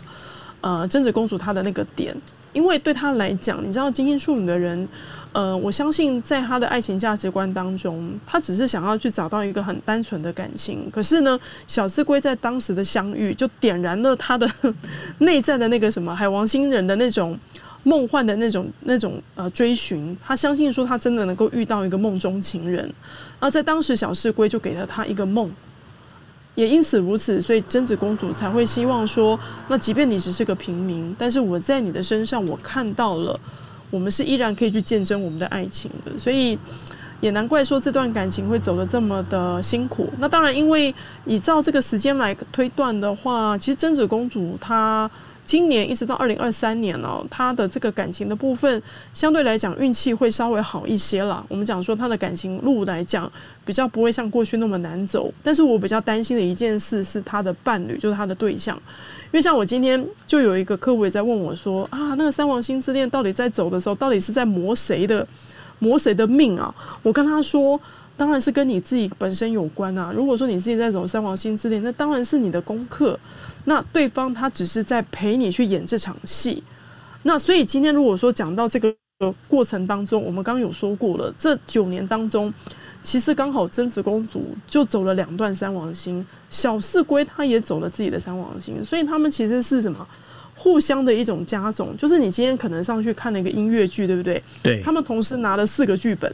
[0.61, 2.13] 呃贞子公主她的那个点，
[2.53, 4.89] 因为对他来讲，你知道，精英处女的人。
[5.33, 10.91] 呃，我相信在他的爱情价值观当中，他只是想要去找到一个很单纯的感情。
[10.91, 11.39] 可是呢，
[11.69, 14.51] 小室圭在当时的相遇，就点燃了他的
[15.19, 17.39] 内在的那个什么海王星人的那种
[17.85, 20.17] 梦幻的那种那种呃追寻。
[20.27, 22.93] 他相信说，他真的能够遇到一个梦中情人。
[23.39, 25.49] 而在当时，小室圭就给了他一个梦，
[26.57, 29.39] 也因此如此，所以贞子公主才会希望说，
[29.69, 33.39] 那即便你只是个平民，但是我在你的身上，我看到了。
[33.91, 36.57] 我们是依然可以去见证我们的爱情的，所以
[37.21, 40.09] 也难怪说这段感情会走得这么的辛苦。
[40.19, 45.11] 那当然，因为你照这个时间来推断的话，其实贞子公主她
[45.51, 48.81] 今年一直到二零二三年哦，他的这个感情的部分
[49.13, 51.45] 相对来讲运气会稍微好一些啦。
[51.49, 53.29] 我们讲说他的感情路来讲
[53.65, 58.77] 比较不会像过去那么难走，但是我比较担心的一件事是他的伴侣，就是他的对象。
[58.77, 65.27] 因为像我今天就有一个客户也在问我说啊，那个三王星之恋到底在走的时候，到底是在磨谁的
[65.81, 66.73] 磨谁的命啊？
[67.03, 67.81] 我跟他说，
[68.17, 70.13] 当然是跟你自己本身有关啊。
[70.15, 73.19] 如果说你自己在走三王星之恋，那当然是你的功课。
[73.65, 76.63] 那对方他只是在陪你去演这场戏。
[77.23, 78.95] 那所以今天如果说讲到这个
[79.47, 82.53] 过程当中，我们刚刚有说过了，这九年当中。
[83.03, 90.07] 其实刚好贞子公主就走了两段三王星，小四龟他也走了自己的三王星，所以他们其实是什么？
[90.55, 91.97] 互相的一种加总。
[91.97, 94.43] 就是你今天可能上去看了一个音乐剧，对不对？
[94.63, 94.83] 对。
[94.83, 96.31] 他们同时拿了四个剧本。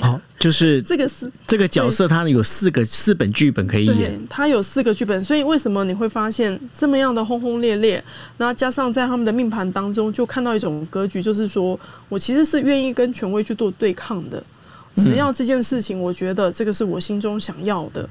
[0.00, 4.18] 哦，就是这个是这个角色，他有四个四本剧本可以演。
[4.26, 8.02] 他有四个剧本，所以为什么你会发现这么样的轰轰烈烈？
[8.38, 14.42] 那加上在他们的命盘当中，就看到一种格局，就是说我其实是愿意跟权威去做对抗的。
[14.96, 18.08] 只要这件事情，我觉得这个是我心中想要的。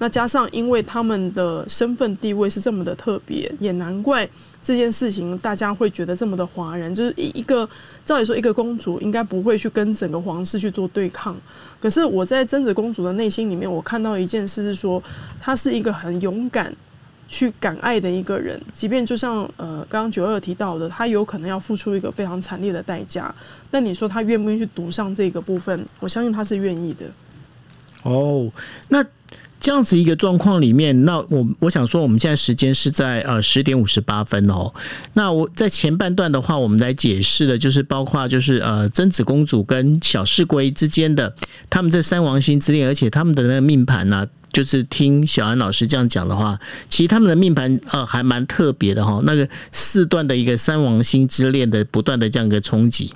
[0.00, 4.28] 那加上，因为他们的身份地位是这么的特别，也难怪
[4.62, 6.94] 这件事情大家会觉得这么的哗然。
[6.94, 7.68] 就是一一个，
[8.08, 11.36] 照理说，一个公主应该不会去跟整个皇室去做对抗。
[11.78, 15.02] 可是我在贞子公主的内心里面，我看到一件事是说，
[15.38, 16.74] 她是一个很勇敢。
[17.30, 23.34] 去敢爱的一个人，即便就像呃刚刚九二提到的，她有可能要付出一个非常惨烈的代价。
[23.70, 25.78] 那你说她愿不愿意去赌上这个部分？
[26.00, 27.04] 我相信她是愿意的。
[28.04, 28.50] 哦，
[28.88, 29.04] 那
[29.68, 34.72] 这样子一个状况里面，那我我想说，我们现在时间是在呃十点五十八分哦。
[35.12, 41.34] 那我在前半段的话，我们来解释的就是包括就是呃贞子公主跟小室圭之间的
[41.68, 49.20] 他们这三王星之恋，而且他们的那个命盘呢、就是听小安老师这样讲的话，其实他们的命盘呃还蛮特别的哈。
[49.24, 53.12] 那个四段的一个三王星之恋的不断的这样一个冲击。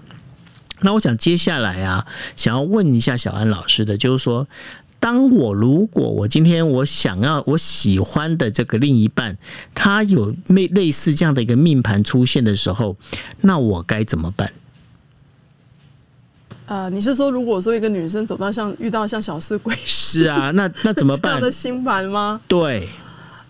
[0.84, 2.04] 那我想接下来啊，
[2.36, 4.48] 想要问一下小安老师的，就是说，
[5.02, 9.36] 当我如果我今天我想要我喜欢的这个另一半，
[9.74, 12.96] 他有类类似这样的一个命盘出现的时候，
[13.40, 14.52] 那我该怎么办？
[16.66, 21.22] 呃，你是说，如果说一个女生走到像遇到像小四鬼是啊，那那怎么办？
[21.22, 22.40] 这样的星盘吗？
[22.46, 22.88] 对，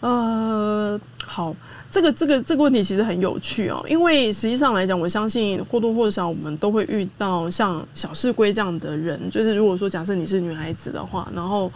[0.00, 1.54] 呃，好，
[1.92, 11.70] 这个这个这个问题其实很有趣哦，因为实际上来讲，我相信或多或少我们都会遇到像小室圭这样的人，就是如果说假设你是女孩子的话，然后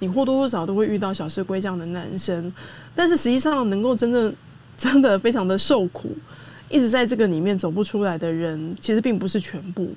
[0.00, 2.52] 你或多或少都会遇到小室圭这样的男生，
[2.94, 4.30] 但是实际上能够真正
[4.76, 6.14] 真的非常的受苦，
[6.68, 9.90] 一直在这个里面走不出来的人，其实并不是全部。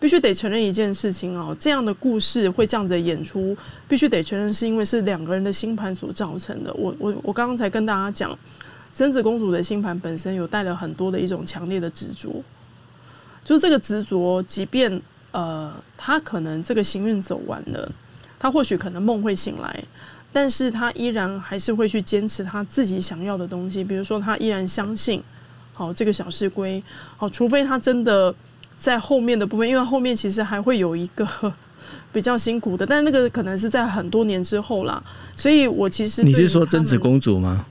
[0.00, 3.56] 必须得承认一件事情哦，这样的故事会这样子演出，
[3.88, 6.72] 必须得承认是因为是两个人的星盘所造成的。
[6.74, 8.38] 我我我刚刚才跟大家讲，
[8.98, 12.42] 贞子公主的星盘本身有带了很多的一种强烈的执着，
[13.44, 17.88] 就是这个执着，即便呃，她可能这个行运走完了，
[18.40, 19.84] 她或许可能梦会醒来，
[20.32, 23.84] 但是她依然还是会去坚持她自己想要的东西。
[23.84, 25.22] 比如说，她依然相信，
[25.74, 26.82] 好这个小室圭，
[27.16, 28.34] 好，除非她真的。
[28.80, 31.26] 在后面的部分，因为后面其实还会有一个
[32.12, 35.02] 比较辛苦的，但那个可能是在很多年之后啦。
[35.34, 37.66] 所以我其实你是说贞子公主吗？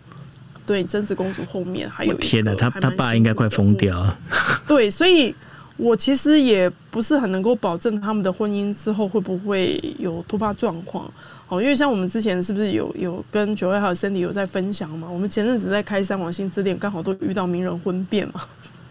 [0.67, 4.15] 对，贞子公主后面还有一天哪，他他爸应该快疯掉了。
[4.67, 5.33] 对，所以
[5.77, 11.09] 我其实也不是很能够保证他们的婚姻之后会不会有突发状况。
[11.47, 15.07] 哦，因为像我们之前是不是有有跟九月还有 Cindy 有在分享嘛？
[15.09, 18.41] 我们前阵子在开三王星之恋，刚好都遇到名人婚变嘛。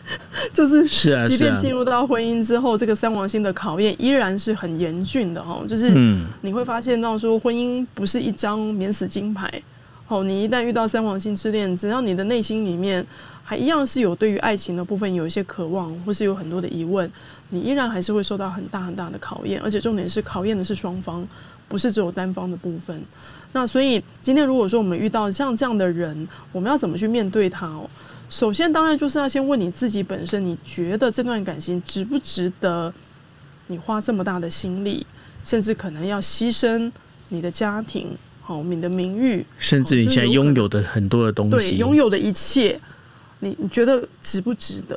[0.55, 5.67] 就是是啊，即便进入到婚姻之后，这个三王星的考验依然是很严峻的哦。
[5.69, 5.93] 就是
[6.41, 9.53] 你会发现到说，婚姻不是一张免死金牌。
[10.09, 13.05] 哦，你一旦遇到三王星之恋，只要你的内心里面
[13.43, 17.11] 还一样是有对于爱情的部分有一些渴望，或是有很多的疑问，
[17.51, 19.61] 你依然还是会受到很大很大的考验。
[19.61, 21.27] 而且重点是考验的是双方，
[21.69, 23.03] 不是只有单方的部分。
[23.53, 27.89] 那所以今天如果说我们遇到像这样的人，我们要怎么去面对他哦？
[28.29, 32.93] 首先，当然就是要先问你自己本身，你觉得这段感情值不值得
[33.67, 35.05] 你花这么大的心力，
[35.43, 36.93] 甚至可能要牺牲
[37.31, 38.17] 你的家庭。
[38.49, 42.79] 好，你的名誉，甚至你现在拥有的很多的东西，对，拥有的一切，
[43.41, 44.97] 你你觉得值不值得？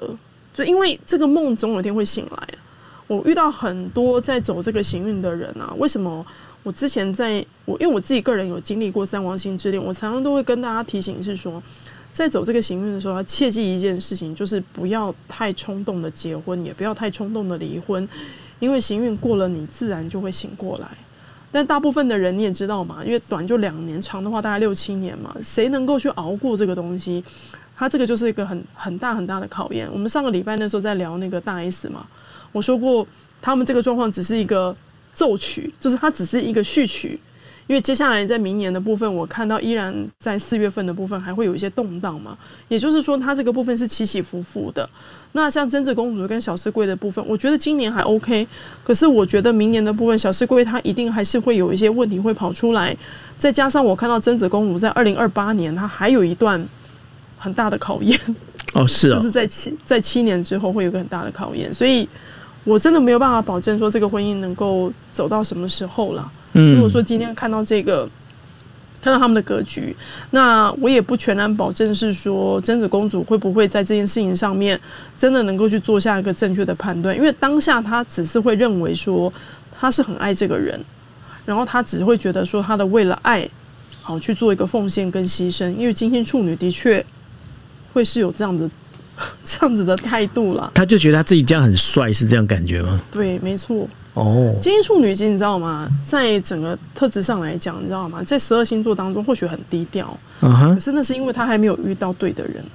[0.54, 2.48] 就因为这个梦总有一天会醒来。
[3.08, 6.24] 我遇到很多在走这个行运的人啊，为什么？
[6.62, 11.64] 我之前在我因为我自己个人有经历过三王星之恋，我常常都会跟大家提醒是说，
[12.14, 18.08] 在走这个行运的时候，要切记一件事情，就是不要太冲动的结婚，也不要太冲动的离婚，
[18.60, 20.88] 因为行运过了，你自然就会醒过来。
[21.52, 25.36] 但大部分的人你也知道嘛，因为短就两年，长的话大概六七年嘛。
[25.44, 27.24] 谁能够去熬过这个东西？
[27.76, 29.90] 他这个就是一个很很大很大的考验。
[29.92, 32.06] 我们上个礼拜那时候在聊那个大 S 嘛，
[32.52, 33.08] 我说过
[33.42, 34.76] 他们这个状况只是一个
[35.14, 37.20] 奏曲，就是它只是一个序曲。
[37.70, 42.36] 因为接下来在明年的部分，我看到依然在四月份的部分还会有一些动荡嘛，
[42.68, 44.90] 也就是说，它这个部分是起起伏伏的。
[45.34, 48.48] 那像贞子公主跟小四贵的部分，我觉得今年还 OK，
[48.84, 52.98] 可是我觉得明年的部分，小四贵它一定还是会有一些问题会跑出来。
[53.38, 56.60] 再加上我看到贞子公主在二零二八年，它还有一段
[57.38, 58.20] 很大的考验。
[58.74, 62.10] 哦，是啊， 就是在七在七年之后会有个很大的考验，所以
[62.64, 66.32] 我真的没有办法保证说这个婚姻能够走到什么时候了。
[66.54, 68.10] 嗯，如果说今天看到这个，
[69.02, 69.96] 看到他们的格局，
[70.32, 74.80] 那我也不全然保证是说贞子公主会不会在这件事情上面
[75.18, 79.32] 真的能够去做下一个正确的判断，因为当下他只是会认为说
[79.80, 80.78] 他是很爱这个人，
[81.46, 83.48] 然后他只会觉得说他的为了爱
[84.02, 87.06] 好去做一个奉献跟牺牲，因为今天处女的确
[87.94, 88.70] 会是有这样的
[89.46, 93.00] 这样子的态度了，他就觉得他自己这样很帅，是这样感觉吗？
[93.12, 93.88] 对，没错。
[94.16, 95.88] 哦，金星处女其实你知道吗？
[96.06, 98.24] 在整个特质上来讲，你知道吗？
[98.24, 102.66] 在十二星座当中，或许很低调，嗯哼，可是那是因为他还没有遇到对的人，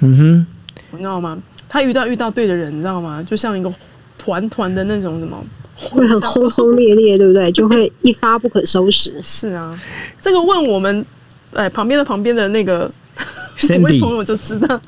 [0.00, 0.46] 嗯哼，
[0.92, 1.36] 你知道吗？
[1.68, 3.24] 他遇到遇到对的人，你知道吗？
[3.28, 3.72] 就像一个
[4.18, 5.42] 团团的那种什么，
[5.90, 7.50] 会很轰轰烈烈，对不对？
[7.50, 9.18] 就会一发不可收拾。
[9.22, 9.76] 是啊，
[10.20, 11.04] 这个问我们
[11.54, 12.88] 哎旁边的旁边的那个
[13.56, 14.80] Sandy 朋友就知道。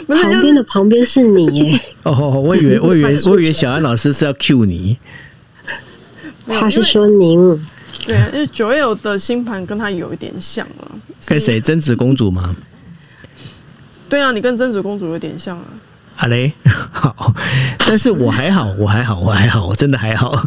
[0.06, 1.80] 旁边的旁边是你耶！
[2.04, 4.96] 哦，我以为 我以为我以为小安老师是要 cue 你，
[6.46, 7.38] 他是说您。
[8.06, 10.86] 对，因为九 L 的星盘跟他有一点像啊。
[11.26, 11.60] 跟谁？
[11.60, 12.54] 贞子公主吗？
[14.08, 15.64] 对啊，你跟贞子公主有点像啊。
[16.14, 16.52] 好嘞，
[16.92, 17.34] 好，
[17.86, 20.42] 但是我还好，我还好，我还好，我真的还好。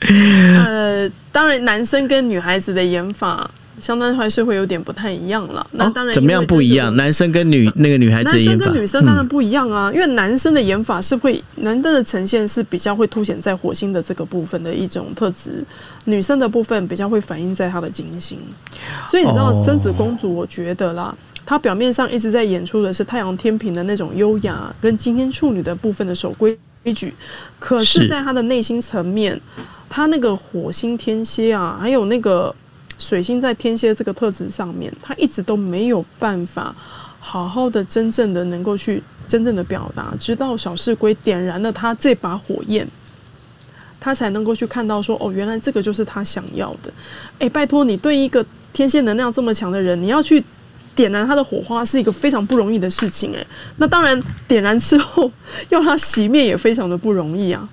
[0.00, 3.50] 呃，当然，男生跟女孩子的演法。
[3.80, 5.66] 相当还是会有点不太一样了。
[5.72, 6.94] 那当然、哦，怎么样不一样？
[6.96, 9.90] 男生跟女那个女孩子的演法，男生跟女生当然不一样啊。
[9.90, 15.64] 嗯、因为男生的演法是会，男的的呈现是比较会凸显在火星的这个部分的一种特质，
[16.04, 18.38] 女生的部分比较会反映在她的金星。
[19.08, 27.12] 所以你知道，贞子公主，我觉得啦，她表面上一直在演出的是太阳天平的那种优雅，跟金星处女的部分的守规规矩。
[27.58, 29.40] 可是，在她的内心层面，
[29.88, 32.54] 她那个火星天蝎啊，还有那个。
[32.98, 36.74] 水星在天蝎这个特质上面，他一直都没有办法
[37.18, 42.86] 好好的、真正的能够去真正的表达，直到小室贵点燃了他这把火焰，
[44.00, 46.92] 他才能够去看到说：“哦，原来这个就是他想要的。”
[47.40, 50.42] 诶，拜托你，对一个天蝎能量这么强的人，你要去
[50.94, 53.32] 点燃他的火花，是一个非常不容易的事情。
[53.32, 53.46] 诶，
[53.78, 55.30] 那当然，点燃之后
[55.70, 57.68] 要他熄灭也非常的不容易啊。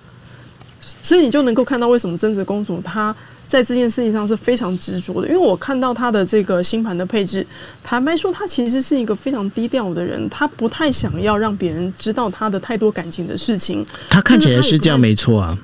[1.03, 3.15] 所以你就能够看到为什么贞子公主她。
[3.51, 7.45] 在这件事情上是非常执着的，因为我看到他的这个星盘的配置，
[7.83, 13.85] 坦白说，他其实是一个非常低调的人，他不太想要让别人知道他的太多感情的事情。
[14.07, 15.57] 他看起来是这样，没错啊。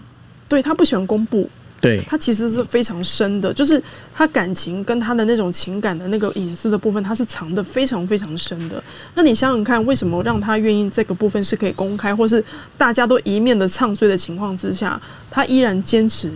[0.49, 1.49] 对，他不喜欢公布，
[1.79, 3.81] 对，他其实是非常深的，就是
[4.13, 8.83] 他感情跟他的那种情感的那个隐私的部分，他是藏的非常非常深的。
[9.15, 12.43] 那你想想看，为什么让他愿意这个部分是可以公开，或是
[12.77, 15.01] 大家都一面的唱衰的情况之下，
[15.31, 16.29] 他依然坚持？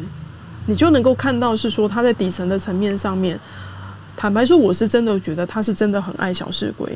[0.66, 3.39] 你就能够看到是说他在底层的层面上面，
[4.16, 6.88] 坦白说，我是真的觉得他是真的很爱小室圭。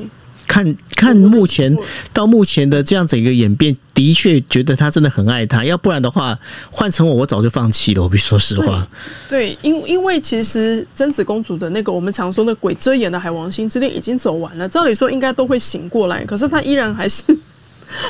[0.48, 1.76] 看看目前
[2.14, 5.66] 到目前的这样子一个演变，的确觉得他真的很爱他。
[5.66, 6.38] 要不然的话，
[6.70, 8.04] 换成我，我早就放弃了。
[8.04, 8.88] 我必须说实话。
[9.28, 17.36] 对，因因为其实贞子公主的那个我们常说的鬼遮眼的海王星之恋已经走完了，照理说应该都会醒过来，可是他依然还是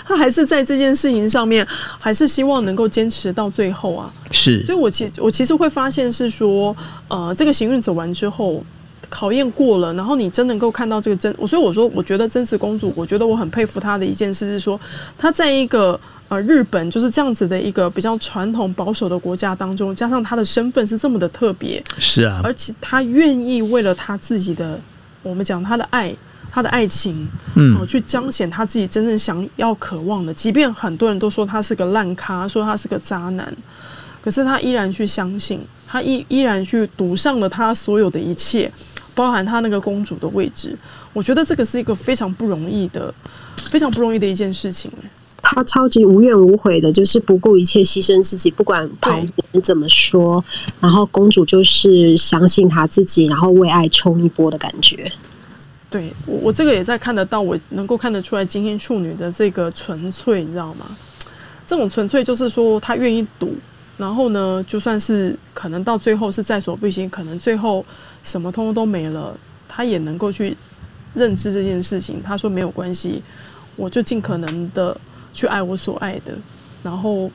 [0.06, 1.66] 他还是在这件事情上面，
[2.00, 4.12] 还是希望能够坚持到最后啊。
[4.32, 6.76] 是，所以我其实我其实会发现是说，
[7.08, 8.64] 呃，这个行运走完之后。
[9.08, 14.78] 考验过了，然后你真能够看到这个真，所以我说，我觉得真实公主，我觉得我很佩服她的一件事是说，
[15.16, 15.98] 她在一个
[16.28, 24.78] 呃日本就是这样子的一个比较传统保守的国家当中，加上她的身份是这么的特别，是啊，而且她愿意为了她自己的，
[25.22, 26.14] 我们讲她的爱，
[26.56, 33.54] 她的爱情，嗯、呃，去彰显他自己真正想要渴望的，即便很多人都说他是个烂咖，说他是个渣男，
[34.24, 38.72] 可是他依然去相信，他依依然去赌上了他所有的一切。
[39.14, 40.78] 包含他那个公主的位置，
[41.12, 43.14] 我觉得这个是一个非常不容易的、
[43.70, 44.90] 非常不容易的一件事情。
[45.42, 50.44] 他超级无怨无悔的，就是不顾一切牺牲自己，不管旁边人怎么说。
[50.80, 55.12] 然后公主就是相信她自己，然后为爱冲一波的感觉。
[55.96, 60.86] 对，我我这个也在看得到，我能够看得出来金星处女的这个纯粹，你知道吗？
[61.66, 63.56] 这种纯粹就是说她愿意赌。
[63.98, 67.86] 然后呢，就算是可能到最后是在所不惜，可能最后
[68.26, 69.34] 什么通通都没了，
[69.70, 70.54] 他也能够去
[71.14, 72.22] 认知这件事情。
[72.22, 73.24] 他说没有关系，
[73.78, 75.00] 我就尽可能的
[75.34, 76.34] 去爱我所爱的。
[76.84, 77.32] 然后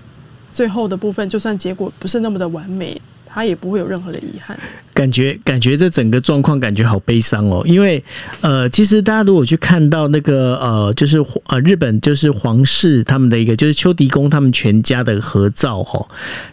[0.53, 3.01] 最后的部分，就算结果不是那么的完美。
[3.33, 4.59] 他也不会有任何的遗憾。
[4.93, 8.03] 感觉感觉这整个状况感觉好悲伤哦，因为
[8.43, 16.07] 呃，其实大家如果去看到那个呃，就是呃日本就是皇室他们的一个就是秋迪公他们全家的合照哈，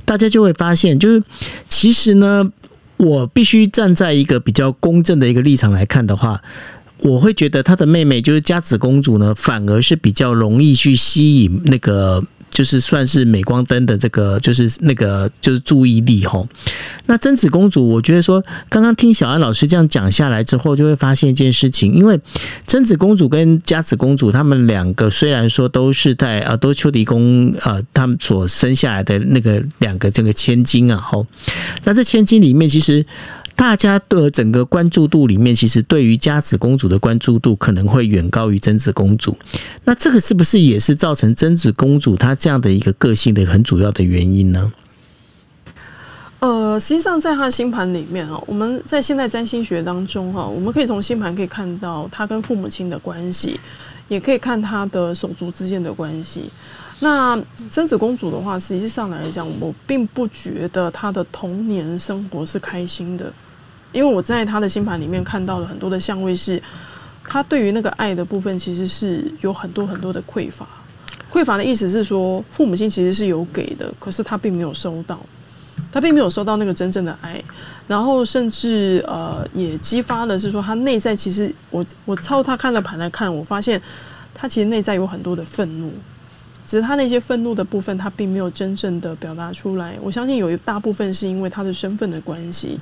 [0.05, 1.21] 大家就会发现，就是
[1.67, 2.49] 其实呢，
[2.95, 6.41] 我必须站在一个比较公正的一个立场来看的话，
[6.99, 12.23] 我会觉得他的妹妹就是佳子公主呢，反而是比较容易去吸引那个。
[12.58, 16.47] 就是算是镁光灯的这个，就是那个，就是注意力吼。
[17.05, 22.20] 那贞子公主，我觉得说，刚刚听小安老师这样讲下来之后，就会发现一件事情，因为
[22.66, 31.28] 贞子公主跟佳子公主，他们两个虽然说都是在啊，都秋狄公呃，他们所生下来的那个两个这个千金啊，吼。
[31.84, 33.05] 那这千金里面，其实。
[33.58, 39.36] 大家的整个关注度里面，其实对于佳子公主的关注度可能会远高于真子公主。
[39.84, 44.72] 那这个是不是也是造成真子公主她这样的一个个性的很主要的原因呢？
[46.39, 53.60] 呃，实际上在她的星盘里面啊，我们在现代占星学当中哈，我们可以从星盘可以看到她跟父母亲的关系，
[54.08, 56.43] 也可以看她的手足之间的关系。
[56.99, 57.38] 那
[57.72, 63.34] 真子公主的话，实际上来讲，我并不觉得她的童年生活是开心的。
[63.91, 66.61] 因为我在他的星盘里面看到了很多的相位，是
[67.23, 70.67] 他对于那个爱的部分其实是有很多很多的匮乏。
[71.31, 75.19] 匮乏的意思是说，父母亲其实是有给的，可是他并没有收到，
[75.91, 77.43] 他并没有收到那个真正的爱。
[77.88, 83.81] 然后甚至呃，也激发了是说，他内在其实我我抄他看了盘来看，我发现
[84.33, 85.91] 他其实内在有很多的愤怒，
[86.65, 89.95] 只是他那些愤怒的部分，他并没有真正的表达出来。
[90.01, 92.79] 我相信有一大部分是因为他的身份的关系。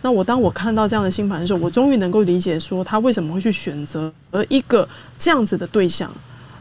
[0.00, 4.88] 那我当我看到这样的星盘的时候，我终于能够理解说他为什么会去选择而一个
[5.18, 6.10] 这样子的对象，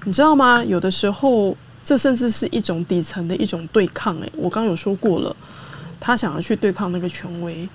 [0.06, 0.64] 你知道吗？
[0.64, 4.18] 有的时候这甚至是一种底层的一种对抗。
[4.22, 5.36] 诶，我刚有说过了，
[6.00, 7.70] 他想要去对抗那个权威，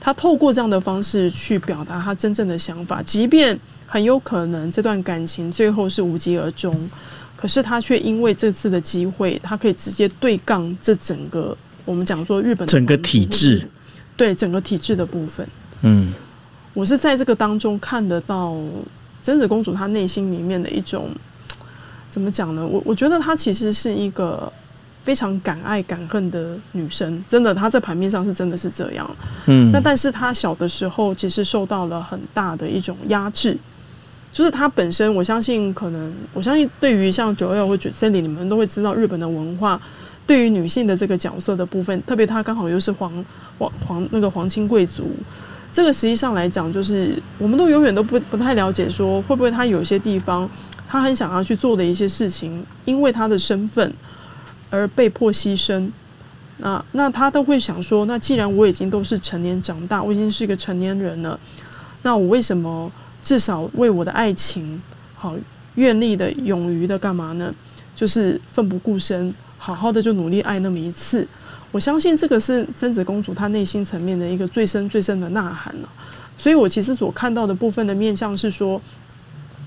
[0.00, 6.74] 他透过这样的方式去表达他真正的想法，即便很有可能这段感情最后是无疾而终，
[7.36, 13.68] 可是他却因为这次的机会，他可以直接对抗这整个我们讲说日本整个体制。
[14.16, 15.46] 对整个体制的部分，
[15.82, 16.12] 嗯，
[16.72, 18.56] 我是在这个当中看得到
[19.22, 21.10] 贞子公主她内心里面的一种
[22.10, 22.66] 怎么讲呢？
[22.66, 24.50] 我我觉得她其实是一个
[25.04, 29.08] 非常敢爱敢恨的女生，真的，她在盘面上是真的是这样，
[29.46, 29.70] 嗯。
[29.70, 33.56] 那但是她小的时候其实受到了很大的一种压制，
[34.32, 39.78] 就是她本身，我相信可能，我相信对于像九二或者 Sandy 你们都会知道日本的文化。
[40.26, 43.12] 对于女性的这个角色的部分，特别她刚好又是皇
[43.58, 45.10] 皇皇那个皇亲贵族，
[45.72, 50.48] 这个实际上来讲，就是我们都永远都不不太了解，说会不会她有些地方，
[50.88, 53.92] 她很想要去做的一些事情，因为她的身份
[54.70, 55.88] 而被迫牺牲，
[56.58, 61.38] 那那他都会想说，那既然我已经都是成年长大，我已经是一个成年人了，
[62.02, 62.90] 那我为什么
[63.22, 64.82] 至少为我的爱情
[65.14, 65.36] 好
[65.76, 67.54] 愿力的勇于的干嘛呢？
[67.94, 69.32] 就是奋不顾身，
[69.66, 71.26] 好好的就努力爱那么一次。
[71.72, 75.88] 我相信这个是贞子公主她内心层面的一个最深最深的呐喊了。
[76.38, 78.80] 所以我其实所看到的部分的面向是说，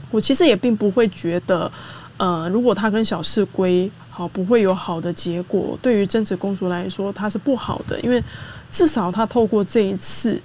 [0.09, 1.69] 我其实也并不会觉得，
[2.15, 8.23] 呃，如果她跟小室圭好不会有好的结果，对于贞子公主来说，她是不好的，因为
[8.71, 10.41] 至少她透过这一次。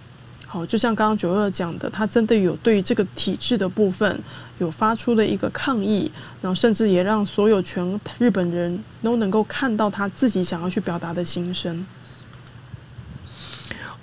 [0.55, 4.21] 好，就像刚刚九二讲的，他真的有对于这个体制的部分
[4.59, 6.09] 有发出了一个抗议，
[6.41, 11.85] 然后甚至也让所有全日本人都能够看到他自己想要去表达的心声。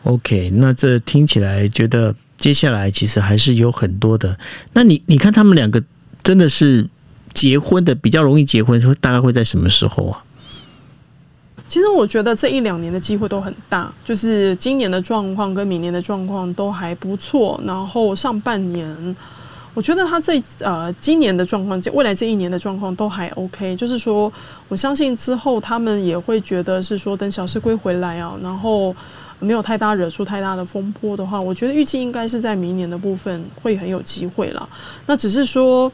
[0.03, 4.37] OK，那这听起来觉得接下来其实还是有很多的。
[4.73, 5.81] 那你你看他们两个
[6.21, 6.89] 真的是
[7.33, 10.25] 结婚的比较容易结婚，大概会在什么时候啊？
[11.71, 17.57] 其实我觉得这一两年的机会都很大，就是今年的状况跟明年的状况都还不错。
[17.65, 19.15] 然后上半年，
[19.73, 23.73] 我觉得他这呃今年的状况，未来这一年的状况都还 OK。
[23.77, 24.29] 就是说，
[24.67, 28.93] 我相信之后他们也会觉得是说，等小师归回来啊，然后
[29.39, 34.67] 没有太大惹出太大的风波的话，我觉得预计应该是在明年的部分会很有机会了。
[35.05, 35.89] 那只是说。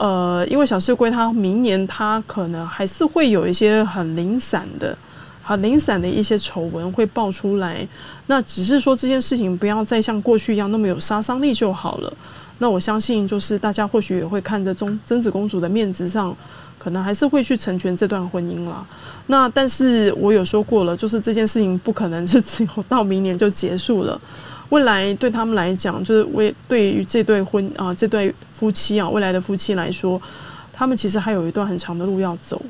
[0.00, 4.96] 呃，因为小室圭他明年他可能还是会有一些很零散的、
[5.42, 7.86] 很零散的一些丑闻会爆出来。
[8.26, 12.10] 那只是说这件事情不要再像过去一样那么有杀伤力就好了。
[12.60, 16.34] 那我相信就是大家或许也会看着中真子公主的面子上，
[16.78, 18.86] 可能还是会去成全这段婚姻了。
[19.28, 24.18] 那但是我有说过了，就是这件事情不可能是只有到明年就结束了。
[24.70, 30.20] 未来对他们来讲，就是为对于这对婚啊、这对夫妻啊，未来的夫妻来说，
[30.72, 32.60] 他们其实还有一段很长的路要走。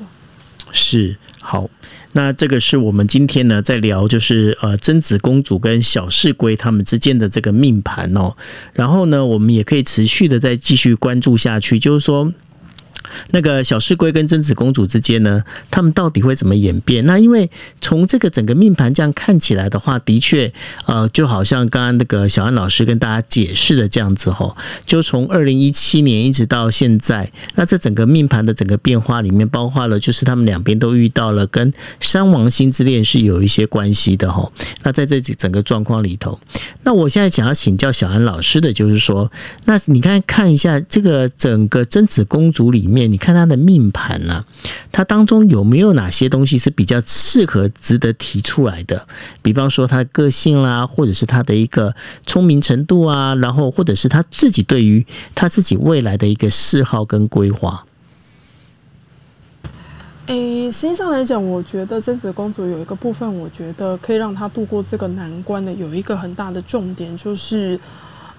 [0.71, 1.69] 是，好，
[2.11, 8.35] 那这个是我们今天呢在聊，就是呃贞子公主跟小室圭他们之间的这个命盘哦。
[8.73, 12.31] 然后呢，我们也可以持续的再继续关注下去，就是说。
[13.31, 17.05] 那个小室圭跟贞子公主之间呢，他们到底会怎么演变？
[17.05, 17.49] 那因为
[17.81, 20.51] 从这个整个命盘这样看起来的话，的确，
[20.85, 34.51] 呃，就好像刚刚那个小安老师跟大家解释的这样子吼，就从二零一七年一直到现在，那这整个命盘的整个变化里面，包括了就是他们两边都遇到了跟山王星之恋是有一些关系的吼。
[34.83, 36.39] 那在这整个状况里头，
[36.83, 39.31] 那我现在想要请教小安老师的就是说，
[39.65, 43.00] 那你看看一下这个整个贞子公主里面。
[43.07, 44.45] 你看他的命盘呢，
[44.91, 49.07] 他当中有没有哪些东西是比较适合、值得提出来的？
[49.41, 51.95] 比方说他的个性啦，或者是他的一个
[52.25, 57.85] 聪明程度啊，然后或者是他自己对于他自己未来的一个嗜好跟规划。
[60.27, 67.79] 诶，实际上来讲，我觉得贞子公主有一个部分，我觉得可以让她度过这个难关的，有一个很大的重点就是。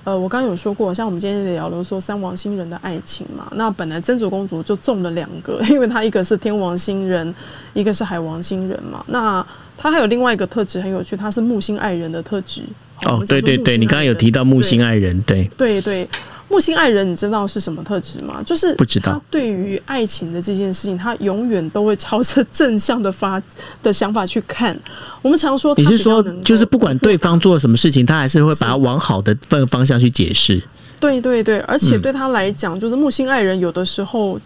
[0.05, 7.35] 呃，我刚刚有说过，像我们今天聊了说三王星人的爱情嘛，那本来真祖公主就中了两个， 因为她一个是天王星人，
[7.73, 9.05] 一个是海王星人嘛。
[9.09, 9.45] 那
[9.77, 12.63] 她还有另外一个特质很有趣，她是木星爱人的特质。
[13.05, 16.09] 哦，对对对，你刚刚有提到木星爱人，对对对。
[16.53, 18.43] 木星爱人，你知道是什么特质吗？
[18.45, 19.13] 就是不知道。
[19.13, 23.43] 他对于爱情的这件事情，他永远都会朝着正向的发
[23.83, 24.79] 的想法去看。
[25.23, 30.63] 我们常说，你是说，就是不管对方做什么事情，他还是会把它往好的方方向去解释。
[31.01, 34.39] 对对对，而且对他来讲，就是木星爱人有的时候，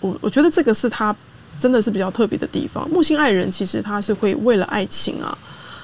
[0.00, 1.14] 我我觉得这个是他
[1.58, 2.88] 真的是比较特别的地方。
[2.88, 5.36] 木星爱人其实他是会为了爱情啊，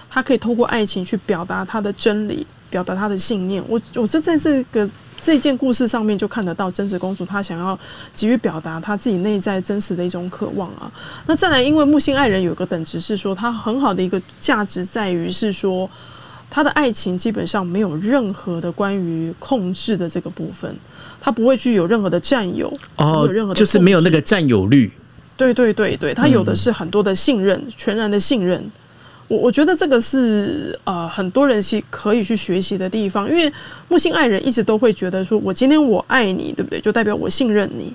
[0.08, 3.62] 他可以透过爱情去表达他的真理，表达他的信念。
[3.68, 4.88] 我我就在这个。
[5.26, 7.76] 这件故事上面就看得到真子公主她想要
[8.14, 10.88] 急于表达她自己内在真实的一种渴望啊。
[11.26, 15.90] 那再来，因为木星爱人有个等值是说，他很好的一个价值在于是说，
[16.48, 20.72] 他的爱情基本上没有任何的关于控制的这个部分，
[21.20, 24.92] 他不会去有任何的占有哦，有任何的就是没有那个占有率。
[25.36, 28.64] 对对对对，他有的是很多的信任，嗯、全然的信任。
[29.28, 33.52] 我我觉得这个是呃很多人是可以去学习的地方，因为
[33.88, 36.80] 木星爱人一直都会觉得说，我今天我爱你，对不对？
[36.80, 37.92] 就代表我信任你，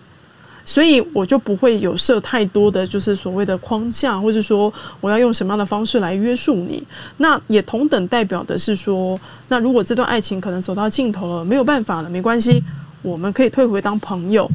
[0.65, 6.84] 所以我就不会有设太多的就是所谓的框架，或者说我要用什么样的方式来约束你。
[7.17, 9.17] 那也同等代表的是说，
[9.47, 12.61] 那如果这段爱情可能走到尽头了，没有办法了，没关系，
[13.01, 14.49] 我们可以退回当朋友，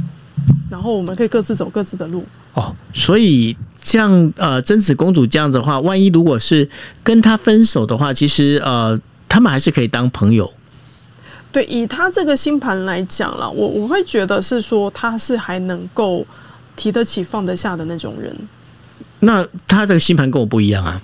[0.70, 2.22] 然后我们可以各自走各自的路。
[2.53, 3.57] 哦，所以。
[3.87, 6.68] 像呃，贞子公主这样子的话，万一如果是
[7.05, 10.53] 跟他分手的话，其实呃，他们还是可以当朋友。
[11.53, 16.26] 对，以他这个星盘来讲了，我我会觉得是说他是还能够
[16.74, 18.37] 提得起放得下的那种人。
[19.20, 21.01] 那他这个星盘跟我不一样啊。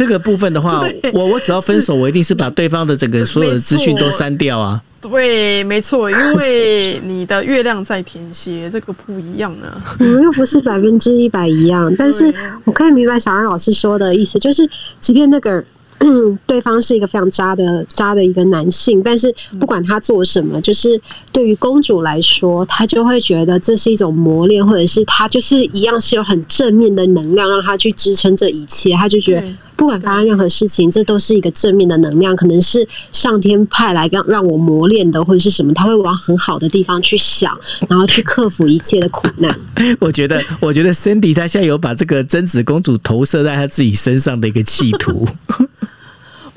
[0.00, 0.80] 这个部分的话，
[1.12, 4.80] 我我只要分手，我一定是把对方的整个所有的资讯都删掉啊。
[5.02, 9.76] 对，没错，因为你的月亮在天蝎，这个不一样啊。
[9.98, 12.34] 我们又不是百分之一百一样，但是
[12.64, 14.66] 我可以明白小安老师说的意思，就是
[15.00, 15.62] 即便那个。
[16.00, 29.46] 嗯， 对方是一个非常渣的渣的一个男性，但是不管他做什么，就是对于公主来说，她就会觉得这是一种磨练，或者是他就是一样是有很正面的能量让他去支撑这一切，他就觉得
[29.76, 37.56] 不管发生任何事情，这都是一个正面的能量，可能是上天派来让让我磨练的，或者是什么，他会往很好的地方去想，
[37.88, 39.54] 然后去克服一切的苦难。
[39.98, 45.28] 我觉得，我觉得 Cindy 她现在有把这个贞子公主投射在她自己身上的一个企图。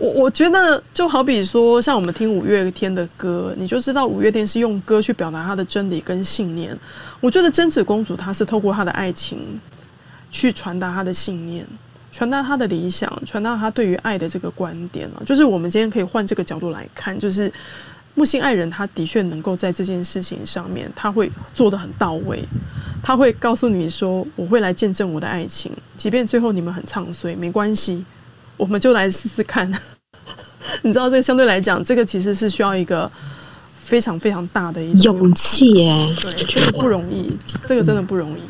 [0.04, 6.78] 我我觉得就好比说，像我们听五月天的歌，你就知道五月天是用歌去表达他的真理跟信念。
[7.22, 9.40] 我觉得贞子公主她是透过她的爱情
[10.30, 11.66] 去传达她的信念，
[12.12, 15.24] 传达她的理想，传达她对于爱的这个观点啊。
[15.26, 17.50] 就是我们今天可以换这个角度来看，就是
[18.14, 22.44] 木星爱人他的确能够在这件事情上面，他会做得很到位，
[23.02, 28.04] 他会告诉你说，我会来见证我的爱情，即便最后你们很唱衰，没关系。
[28.56, 29.70] 我们就来试试看，
[30.84, 33.10] 你知道，这个相对来讲，这个其实是需要一个
[33.84, 36.08] 非常非常大的一种勇气耶。
[36.22, 37.30] 对，这个不容易，
[37.68, 38.42] 这个真的不容易。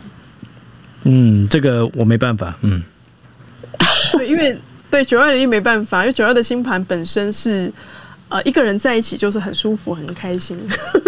[1.03, 2.55] 嗯，这个我没办法。
[2.61, 2.81] 嗯，
[4.13, 4.57] 对，因为
[4.89, 7.71] 对九二零一没办法，因为九二的星盘本身是
[8.29, 10.57] 呃一个人在一起就是很舒服、很开心，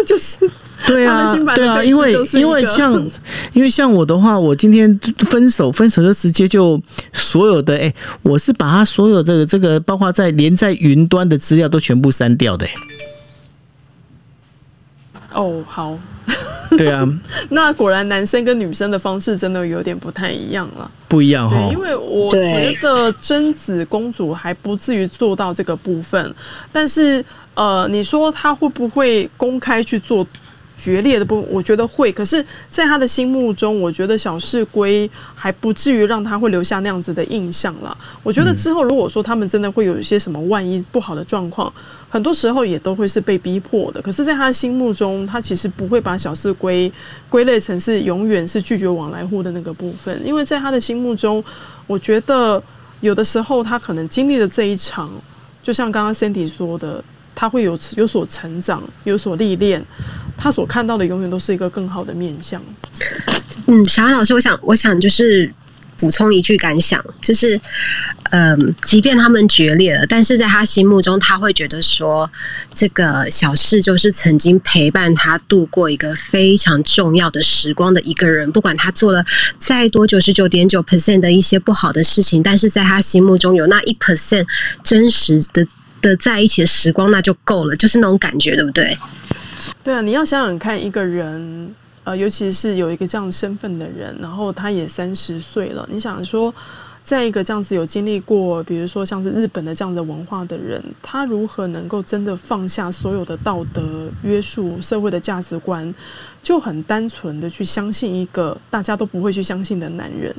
[0.05, 0.49] 就是。
[0.85, 2.93] 对啊，对啊，因为因为像
[3.53, 4.99] 因为像我的话，我今天
[5.29, 6.79] 分手，分手就直接就
[7.13, 7.91] 所有的哎，
[8.21, 12.67] 我是把他所有的这个，包括在连在云端的资料都全部删掉的。
[15.33, 15.97] 哦，好，
[16.77, 17.07] 对啊，
[17.49, 21.69] 那果然男生跟女生的方式真的有点不太一样了，不一样哈。
[21.71, 26.35] 因为我觉得贞子公主还不至于做到这个部分，
[26.71, 27.23] 但是
[27.55, 30.25] 呃，你说他会不会公开去做？
[30.77, 32.11] 决裂的部分，我觉得会。
[32.11, 37.97] 可是，在他的心目中，我觉得小室圭还不至于让他会留下那样子的印象了。
[38.21, 41.71] 我觉得之后，如果说他们真的会有一些什么万一不好的状况，
[42.09, 44.01] 很多时候也都会是被逼迫的。
[44.01, 46.91] 可是，在他的心目中，他其实不会把小室圭
[47.29, 51.41] 归类成是永远是拒绝往来户的那个部分，因为在他的心目中，
[51.87, 52.61] 我觉得
[52.99, 55.09] 有的时候他可能经历了这一场，
[55.63, 57.01] 就像刚刚 Sandy 说的，
[57.35, 59.83] 他会有有所成长，有所历练。
[60.37, 62.61] 他所看到的永远都是一个更好的面向。
[63.67, 65.51] 嗯，小安老师，我想，我想就是
[65.97, 67.59] 补充一句感想，就是，
[68.31, 72.29] 嗯、即便他们决裂了，但是在他心目中，他会觉得说，
[72.73, 78.51] 这个小室就是曾经陪伴他度过一个非常重要的时光的一个人。
[78.51, 79.25] 不管他做了
[79.57, 84.45] 再多九十九点九 percent 的一些不好的事情，但是在他心目中有那一 percent
[84.83, 85.65] 真实的
[86.09, 88.97] 的在一起的时光，那就够了，就是那种感觉，对不对？
[89.83, 96.53] 对啊，你要想想看，一个人，呃，尤其是有一个这样身份的人，然后他也三十岁了，你想说，
[97.03, 105.93] 在一个这样子有经历过，比如说像是日本的这样的文化的人，他如何能够真的放下所有的道德约束、社会的价值观，
[106.41, 110.35] 就很单纯的去相信一个大家都不会去相信的男人？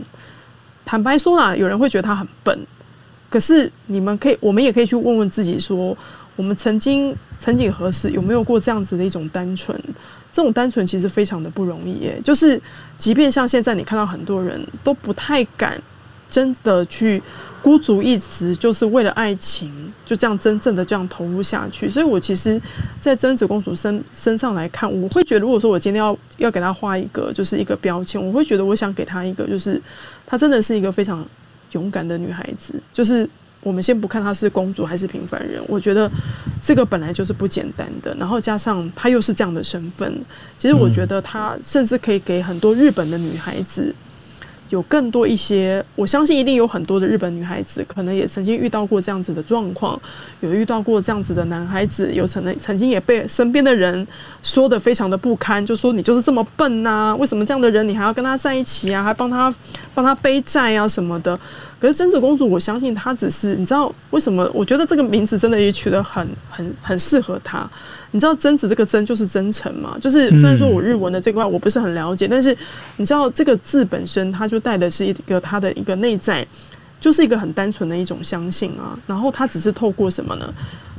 [0.84, 2.58] 坦白说啦，有人会觉得他很笨，
[3.28, 5.96] 可是你们可以，我们也可以去问问自己说。
[6.36, 9.74] 我们曾经曾几何时有没有过这样子的一种单纯？
[10.30, 12.20] 这种单纯其实非常的不容易耶。
[12.22, 12.60] 就是，
[12.98, 15.80] 即便像现在你看到很多人都不太敢
[16.28, 17.22] 真的去
[17.62, 19.72] 孤注一掷，就是为了爱情
[20.04, 21.88] 就这样真正的这样投入下去。
[21.88, 22.60] 所以我其实，
[23.00, 29.80] 在贞子公主身身上来看，我会觉得，如果说我今天要要给她画一个就是一个标签，我会觉得我想给她一个，就是
[30.26, 31.26] 她真的是一个非常
[31.76, 33.28] 勇敢的女孩子，就是。
[33.62, 36.08] 我们先不看她是公主还是平凡人，我觉得
[36.62, 38.14] 这个本来就是不简单的。
[38.14, 40.06] 然后加上她又是这样的身份，
[40.56, 43.92] 其实我觉得她甚至可以给很多日本的女孩子。
[44.70, 50.00] 有更多一些，我相信一定有很多的日本女孩子，可能也曾经遇到过这样子的状况，
[50.40, 54.04] 有遇到过这样子的男孩子，有曾曾经也被身边的人
[54.42, 59.54] 说得非常的不堪，就说你就是这么笨呐、为什么这样的人你还要跟他在一起啊，还帮他
[59.94, 61.38] 帮他背债啊什么的。
[61.78, 64.50] 可是贞子公主，我相信她只是，你知道为什么？
[64.54, 67.68] 我觉得这个名字真的也取得很很很适合她。
[68.12, 69.94] 你知道“贞子”这个“贞”就是真诚嘛？
[70.00, 72.56] 就是虽然说我日文的这块我不是很了解，但是
[72.96, 76.46] 你知道这个字本身，它就带的是一个它的一个内在，
[76.98, 78.98] 就是一个很单纯的一种相信啊。
[79.06, 80.54] 然后她只是透过什么呢？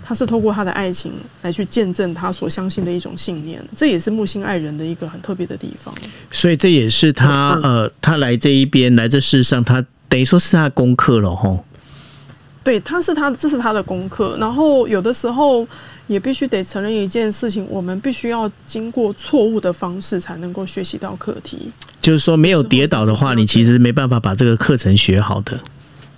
[0.07, 3.61] 他是透过他的爱情来去见证他所相信的一种信念。
[3.75, 5.93] 这也是木星爱人的一个很特别的地方。
[6.31, 11.65] 所以这也是他呃，他来这一边来这世上，他等于说是他的功课了吼。
[12.63, 14.37] 对，他是他，这是他的功课。
[14.39, 15.67] 然后有的时候
[16.07, 21.69] 也必须得承认一件事情，我们必须要经过错误的方式才能够学习到课题。
[22.01, 25.59] 就是说，没有跌倒的话，你其实没办法把这个课程学好的。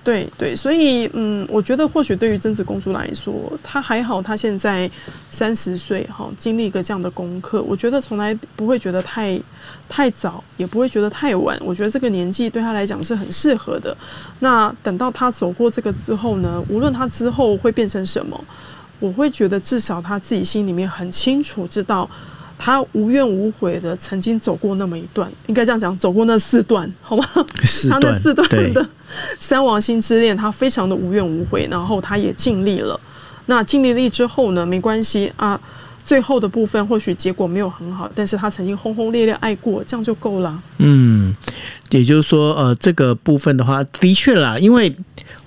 [0.01, 4.89] 对对，所以嗯，我觉得或许对于贞子公主来说，她还好，她现在
[5.29, 9.39] 三十岁哈，经历一个这样的功课，我觉得从来不会觉得太
[9.87, 11.59] 太早，也不会觉得太晚。
[11.61, 13.95] 我觉得这个年纪对她来讲是很适合的。
[14.39, 18.43] 那等到她走过这个之后呢，无论她之后会变成什么，
[18.99, 22.09] 我会觉得至少她自己心里面很清楚，知道
[22.61, 27.25] 她无怨无悔的曾经走过那么一段，应该这样讲，走过那四段，好吗？
[27.63, 28.85] 四段，她那四段的。
[29.39, 32.99] 三王星之恋，他非常的无怨无悔，然后他也尽力了。
[33.47, 34.63] 那尽力了之后呢？
[34.65, 35.59] 没关系啊，
[36.05, 40.61] 最后的部分或许结果没有很好，但是他曾经轰轰烈烈爱过，这样就够了。
[40.77, 41.33] 嗯，
[41.89, 44.93] 也就是说，呃，这个部分的话，的确啦，因为。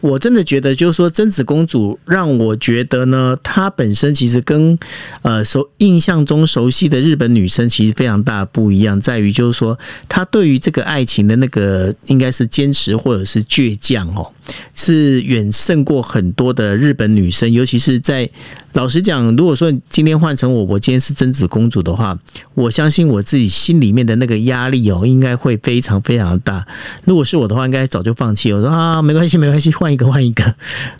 [0.03, 4.79] 我真的觉得，就是说，贞子公主让我觉得呢，她本身其实跟
[5.23, 9.79] 呃熟印象中熟悉的日本女生其实非常大不一样，在于就是说，
[10.09, 14.31] 她对于这个爱情的那个应该是坚持或者是倔强哦，
[14.75, 18.29] 是远胜过很多的日本女生，尤其是在。
[18.75, 22.19] 老实讲，如果说今天换成我，我今天是贞子公主的话，
[22.55, 26.67] 我相信我自己心里面的那个压力哦，应该会非常非常大。
[27.05, 28.51] 如果是我的话，应该早就放弃。
[28.53, 30.55] 我说啊，没关系，没关系，换一个，换一个。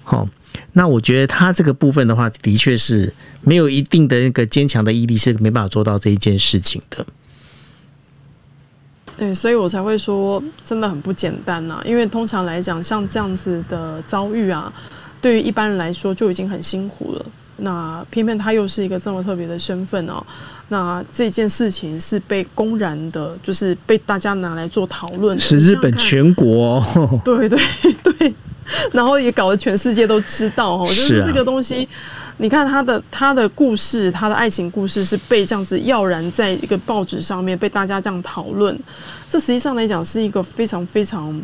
[0.05, 0.29] 好，
[0.75, 7.07] 那我觉得他这个部分的话，的确是没有一定的那个坚强的毅力，是没办法做到这一件事情的。
[9.17, 11.81] 对，所以我才会说，真的很不简单呐。
[11.87, 14.71] 因为通常来讲，像这样子的遭遇啊，
[15.23, 17.25] 对于一般人来说就已经很辛苦了。
[17.65, 20.21] 那偏偏他又是一个这么特别的身份哦，
[20.69, 27.59] 那这件事情是被公然的，就是被大家拿来做讨论，是日本全国，哦， 对对
[28.03, 28.35] 对，
[28.93, 31.89] 然后也搞得全世界都知道哦， 就是这个东西，
[32.39, 38.77] 你看他的他的故事，他的爱情故事是被这样子耀然在一个报纸上面被大家这样讨论，
[39.29, 41.41] 这实际上来讲是一个非常非常。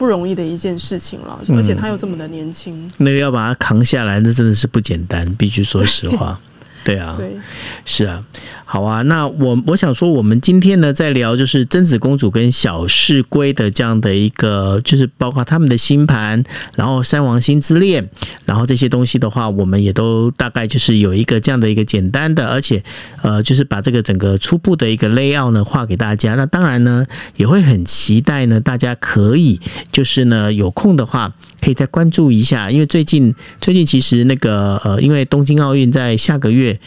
[0.00, 6.40] 不容易的一件事情了，而且他又这么的年轻，嗯，那个要把他扛下来，那真的是不简单，必须说实话。
[6.82, 7.36] 对啊，对，
[7.84, 8.24] 是啊，
[8.72, 9.02] 好啊。
[9.02, 16.40] 那我我想说，我们今天呢，在聊就是贞子公主跟小室圭的这样的一个，就是包括他们的星盘，
[16.76, 18.08] 然后三王星之恋，
[18.44, 22.80] 然后这些东西的话，我们也都大概就是有一个这样的一个简单的，而且
[23.22, 26.36] 呃，就是把这个整个初步的一个 layout 呢画给大家。
[26.36, 27.04] 那当然呢，
[27.34, 29.58] 也会很期待呢，大家可以
[29.90, 31.34] 就是呢有空的话。
[31.62, 36.80] 可以再关注一下，因为最近最近其实那个呃，因为东京奥运在下个月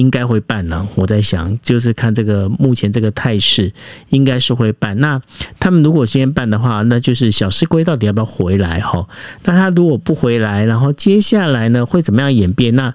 [0.00, 0.88] 应该会办呢。
[0.96, 3.72] 我在想，就是看这个目前这个态势，
[4.08, 4.98] 应该是会办。
[4.98, 5.20] 那
[5.60, 9.06] 他们如果先办的话，那就是小室圭到底要不要回来哈？
[9.44, 12.74] 那他如果不回来，然后接下来呢会怎么样演变？
[12.74, 12.92] 那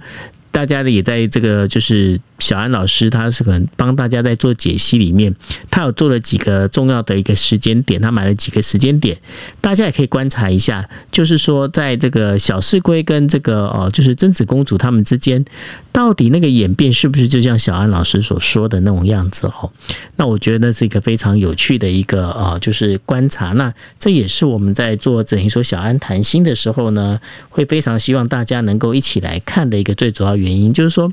[0.52, 2.20] 大家的也在这个就是。
[2.40, 5.34] 小安老师他是可能帮大家在做解析，里面
[5.72, 9.18] 他有做了几个重要的一个时间点，他买了几个时间点，
[9.62, 15.44] 大家也可以观察一下，就是说在这个小室圭跟这个哦，就是贞子公主他们之间，
[15.94, 19.72] 到底那个演变是不是就像小安老师所说的那种样子哦？
[20.18, 23.54] 那我觉得那是一个非常有趣的一个啊，就是观察。
[23.54, 27.20] 那这也是我们在做等于说小安谈心的时候呢，
[27.50, 31.12] 会非常希望大家能够一起来看的一个最主要原因，就是说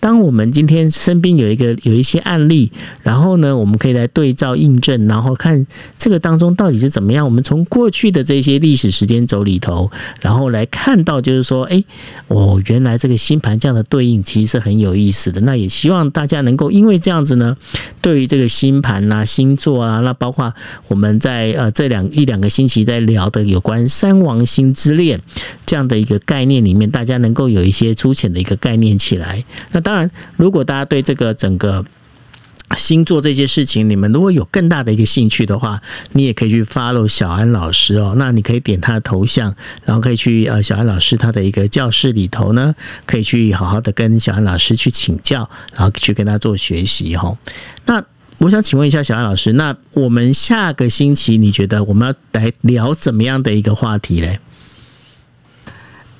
[0.00, 0.61] 当我们今。
[0.62, 2.70] 今天身边有一个有一些案例，
[3.02, 5.66] 然后呢，我们可以来对照印证，然后看
[5.98, 7.24] 这个当中到底是怎么样。
[7.24, 9.90] 我们从过去的这些历史时间轴里头，
[10.20, 11.82] 然后来看到，就是说，哎，
[12.28, 15.40] 哦，原来这个星盘这样的对应其实是很有意思的。
[15.40, 17.56] 那也希望大家能够因为这样子呢，
[18.00, 20.54] 对于这个星盘啊、星座啊，那包括
[20.86, 25.20] 我们在呃这两一两个星期在聊的有关三王星之恋
[25.66, 29.44] 这样的一个概念里面，大家能够有一些粗浅的一个概念起来。
[29.72, 31.82] 那当然，如如果大家对这个整个
[32.76, 35.80] 星座这些事情，你们如果有更大的一个兴趣的话，
[36.12, 38.14] 你也可以去 follow 小安老师哦。
[38.18, 39.54] 那你可以点他的头像，
[39.86, 42.74] 然后可以去呃小安老师他的一个教室里头呢，
[43.06, 47.34] 可以去好好的跟小安老师去请教，然后去跟他做学习哈。
[47.86, 48.04] 那
[48.36, 54.38] 我想请问一下小安老师，那我们下个星期你觉得我们要来聊怎么样的一个话题嘞？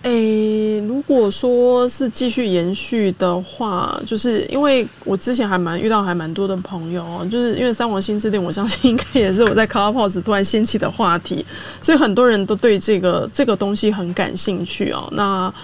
[0.03, 11.47] 诶、如果说是继续延续的话，就是因为我之前还蛮遇到还蛮多的朋友哦，就是因为三王星之恋，我相信应该也是我在 Clubhouse 突然掀起的话题，
[11.81, 15.09] 所以很多人都对这个这个东西很感兴趣哦。
[15.13, 15.55] 那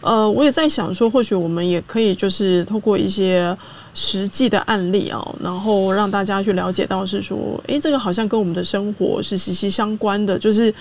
[0.00, 3.54] 呃，我也在想说，或许我们也可以就是透过一些
[3.94, 10.74] 实际的案例哦，然后让大家去了解到是说，诶，这个好像跟我们的生活是息息相关的，就是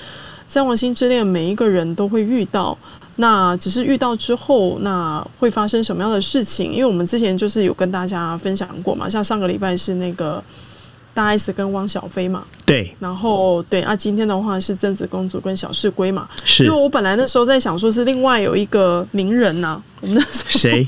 [0.47, 2.77] 三王星之恋，每一个人都会遇到。
[3.17, 6.71] 那只是遇到之后，那会发生什么样的事情？
[6.71, 10.43] 因为我们之前就是有跟大家分享过嘛，像上个礼拜是那个
[11.13, 16.63] 大 S 跟汪小菲嘛，对，然后对，啊，今天的话是贞子公主跟小室圭嘛，是。
[16.63, 20.87] 因为我本来那时候在想说是另外有一个名人呐、啊，我们那时候谁？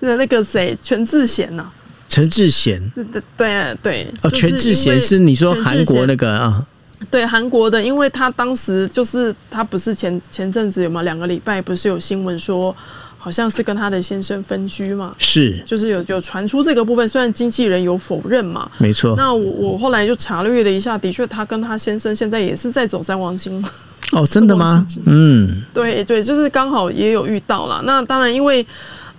[0.00, 1.66] 那 那个谁，全智贤呐，
[2.08, 6.66] 全智贤，对对对对，哦，全智贤是你说韩国那个啊。
[7.10, 11.02] 对韩国的，因为他当时就是他不是前前阵子有吗？
[11.02, 12.74] 两个礼拜不是有新闻说，
[13.16, 15.12] 好像是跟他的先生分居嘛？
[15.18, 19.14] 是，就是有有传出这个部分，虽然经纪人有否认嘛，没错。
[19.16, 23.64] 那我我后来就查了一下，的确他跟他先生现在也是在走三王星。
[24.12, 24.86] 哦， 真的吗？
[25.06, 27.80] 嗯，对对，就是刚好也有遇到了。
[27.84, 28.66] 那当然，因为。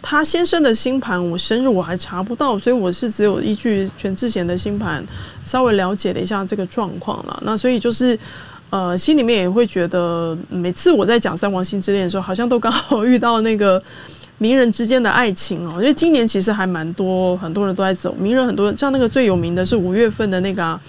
[0.01, 5.03] 他先生的星盘，我生日我还查不到，所以我是只有依据全智贤的星盘
[5.49, 7.41] 稍微了解了一下这个状况了。
[7.43, 8.17] 那所以就是，
[8.69, 13.81] 呃，心里面也会觉得，每次我在讲三王星之恋的时候，好像都刚好遇到那个
[14.37, 15.73] 名人之间的爱情哦。
[15.79, 20.79] 因为今年其实还蛮多，很多人都在走名人，很多像那个最有名的是五月份的那个、啊。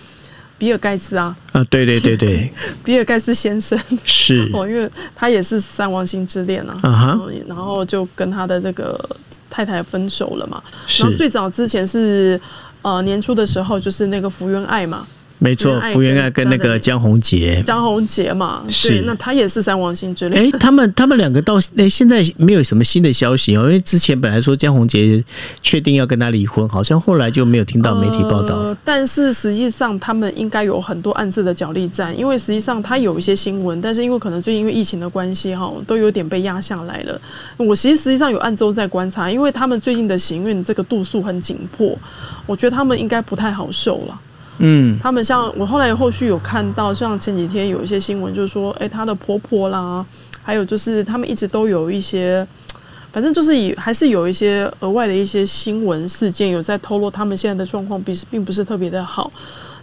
[0.61, 2.53] 比尔盖茨啊，啊，对对对对，
[2.85, 4.87] 比尔盖茨先生是 哦，因为
[5.17, 7.33] 他也是三王星之恋啊，uh huh.
[7.49, 9.01] 然后就跟他的这个
[9.49, 10.63] 太太分手了嘛，
[10.99, 12.39] 然后最早之前是
[12.83, 15.07] 呃年初的时候，就是那个福原爱嘛。
[15.43, 20.45] 没错，福原爱跟那个江宏杰，江宏杰嘛，是那他也是三王星之恋。
[20.45, 25.25] 哎，他们他们两个到哎现在没有什么新的消息哦，因为之前本来说江宏杰
[25.63, 28.55] 确定要跟他离婚，好像后来就没有听到媒体报道。
[28.57, 37.19] 呃，但是实际上他们应该有很多暗自的角力战，因为实际上他有一些新闻，但是因为可能最近因为疫情的关系哈，都有点被压下来了。
[37.57, 41.99] 我其实实际上有暗中在观察，因为他们最近的行运这个度数很紧迫，
[42.45, 44.21] 我觉得他们应该不太好受了。
[44.61, 50.05] 嗯，他们像我后来后续有看到，像前几天有一些新闻，就是说，哎，她的婆婆啦，
[50.43, 52.47] 还有就是他们一直都有一些，
[53.11, 59.33] 反正就是以还是有一些额外的一些新闻事件有在透露，他们现在的状况并并不是特别的好。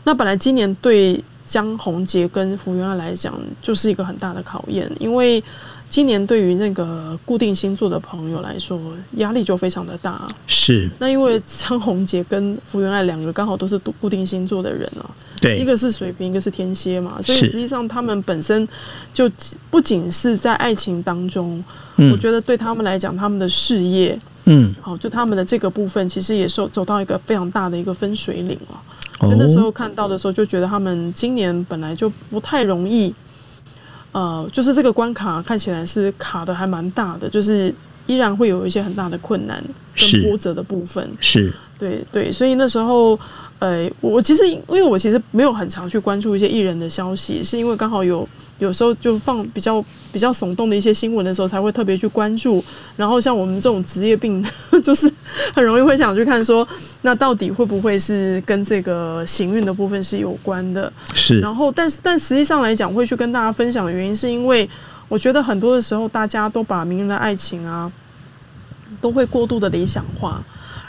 [0.03, 5.43] 那本来今年对江宏杰跟福原爱来讲，就是一个很大的考验，因为。
[5.89, 8.79] 今年对于那个固定星座的朋友来说，
[9.13, 10.27] 压力就非常的大。
[10.45, 10.89] 是。
[10.99, 15.09] 那因为张宏杰跟福原爱两个刚好都是固定星座的人啊。
[15.39, 15.57] 对。
[15.57, 18.67] 一个是水瓶，一个是天蝎嘛，所以实际上他们本身
[19.13, 19.31] 就
[19.71, 21.63] 不仅是在爱情当中，
[21.95, 28.81] 嗯、我觉得对他们来讲，他们的事业，嗯，好，就他们的这个部分，其实也是走到一个非常大的一个分水岭了。
[29.19, 29.33] 哦。
[29.39, 33.13] 那时候看到的时候，就觉得他们今年本来就不太容易。
[34.11, 37.73] 呃，就是这个关卡看起来是卡的还蛮大的，就是
[38.05, 39.63] 依然会有一些很大的困难
[39.95, 41.07] 跟波折的部分。
[41.19, 43.19] 是，是对对，所以那时候。
[43.59, 48.19] 呃，我其实因为我其实没有很常去关注一些艺人的消息，是因为刚好有
[48.59, 52.63] 有时候就放比较比较耸动的一些新闻的时候，才会特别去关注。
[52.95, 54.43] 然后像我们这种职业病，
[54.83, 55.11] 就是
[55.53, 56.67] 很容易会想去看说，
[57.01, 60.91] 那到底会不会是跟这个行运的部分是有关的？
[61.13, 61.39] 是。
[61.39, 64.67] 然后，但是但实际上来讲，会去跟大家分享的原因，是因为
[65.07, 67.91] 我觉得很多的时候，大家都把名人的爱情啊，
[68.99, 70.43] 都会过度的理想化。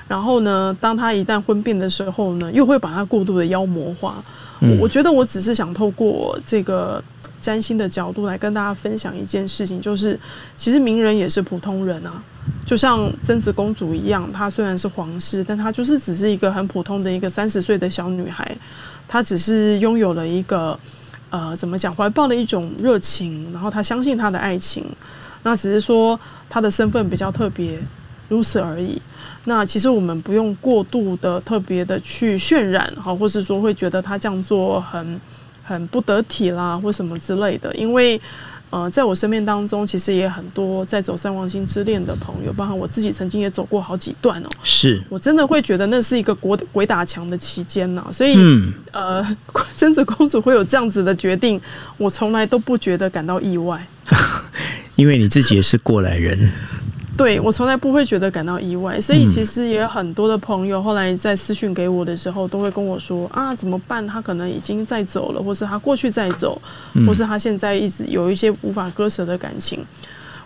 [0.09, 4.15] 然后呢，当他一旦婚变的时候呢，又会把他过度的妖魔化。
[4.61, 7.01] 嗯、我觉得我只是想透过这个
[7.41, 10.19] 占星的角度来跟大家分享一件事情，就是
[10.57, 12.23] 其实名人也是普通人啊，
[12.67, 18.57] 就像真子公主一样，她虽然是皇室，但她就是只是一个很普通的一个三十岁的小女孩，
[19.07, 20.79] 她只是拥有了一个
[21.31, 24.85] 呃，怎么讲，怀抱了一种热情，然后她相信她的爱情，
[25.43, 26.19] 那只是说
[26.49, 27.79] 她的身份比较特别，
[28.29, 29.01] 如此而已。
[29.45, 35.19] 那其实我们不用过度的特别的去渲染哈，或是说会觉得她这样做很
[35.69, 37.75] 很不得体啦，或什么之类的。
[37.77, 38.19] 因为
[38.71, 44.49] 呃，在我生命当中，其实也很多在走三王星之恋的朋友，包含我自己曾经也走过好几段哦。
[44.63, 48.07] 是我真的会觉得那是一个鬼鬼打墙的期间呐。
[48.13, 49.37] 所以，嗯、呃，
[49.77, 51.61] 贞子公主会有这样子的决定，
[51.97, 53.87] 我从来都不觉得感到意外，
[54.97, 56.51] 因为你自己也是过来人。
[57.19, 64.07] 对，我从来不会觉得感到意外，所以其实也有很多的朋友后来在私讯给我的时候，都会跟我说啊，怎么办？
[64.07, 66.63] 他可能已经在走了，或是他过去在走，
[67.05, 69.85] 或是他现在一直有一些无法割舍的感情。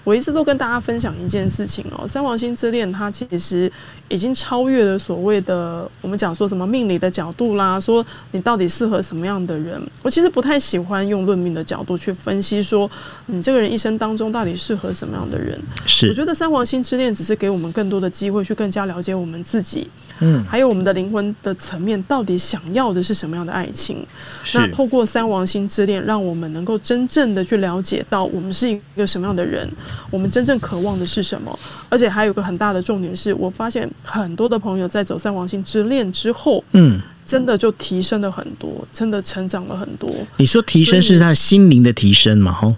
[0.05, 3.70] 我一直都跟大家分享一件事情哦，三王星之恋，它其实
[4.09, 9.80] 已经超越了所谓的我们讲说什么命理的角度啦，说你到底适合什么样的人。
[10.03, 12.90] 我其实不太喜欢用论命的角度去分析说
[13.26, 15.57] 你这个人一生当中到底适合什么样的人。
[15.86, 19.88] 是，我觉得三王星之恋只是给我们更多的机会去更加了解我们自己，
[20.23, 24.07] 嗯，还有我们的灵魂的层面到底想要的是什么样的爱情？
[24.55, 29.68] 那透过三王星之恋，让我们能够真正的去了解到我们是一个什么样的人，
[30.11, 31.59] 我们真正渴望的是什么？
[31.89, 40.09] 而且还有个很大的重点是，我发现很多的朋友在走三王星之恋之后，嗯，真的就提升了很多，真的成长了很多。
[40.37, 42.53] 你说提升是他心灵的提升吗？
[42.53, 42.75] 哈。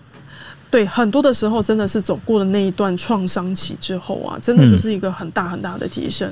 [0.74, 6.28] 对，很多的时候真的是走过了那一段创伤期之后啊，真的就是一个很大很大的提升。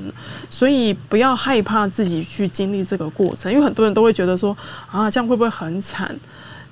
[0.49, 4.53] 所以不要害怕自己去经历这个过程，因为很多人都会觉得说
[4.91, 6.13] 啊，这样会不会很惨？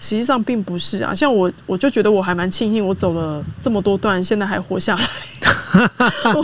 [0.01, 1.15] 实际上并不是啊。
[1.15, 5.05] 像我，我就觉得我还蛮庆幸，我走了这么多段，现在还活下来。
[6.33, 6.41] 我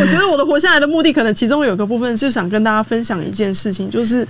[0.00, 4.26] 我觉得我的活下来的目的，可能其中有个部分是想跟大家分享一件事情，就是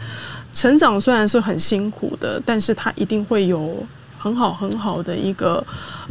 [0.52, 3.86] 成长虽然是很辛苦的，但是它一定会有。
[4.22, 5.64] 很好很好的一个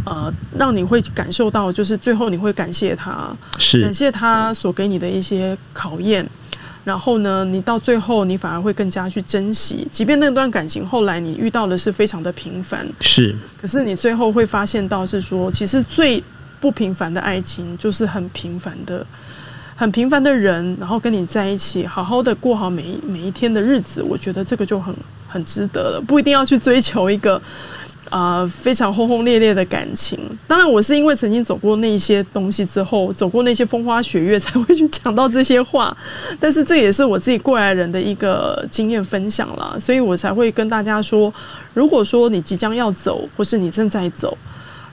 [0.03, 3.29] 呃，让你会感受到，就是最后你会感谢他，
[3.59, 6.27] 是感谢他所给你的一些考验，
[6.83, 16.23] 然后呢，你到最后你反而会更加去珍惜，即便那段感情后来你遇到的是非常的平凡，是，可是你最后会发现到是说，其实最
[16.59, 19.05] 不平凡的爱情就是很平凡的、
[19.75, 24.95] 很平凡的人，然后跟你在一起，好好的过好每一每一天的日子，我觉得这个就很
[25.27, 27.39] 很值得了，不一定要去追求一个。
[28.09, 30.19] 啊、呃，非常轰轰烈烈的感情。
[30.47, 35.95] 当然，我是因为曾经走过那些东西之后，走过那些风花雪月， 才会去讲到这些话。
[36.39, 41.31] 但是，这也是我自己过来人的一个经验分享啦，所以我才会跟大家说：
[41.73, 44.35] 如果说你即将要走，或是你正在走，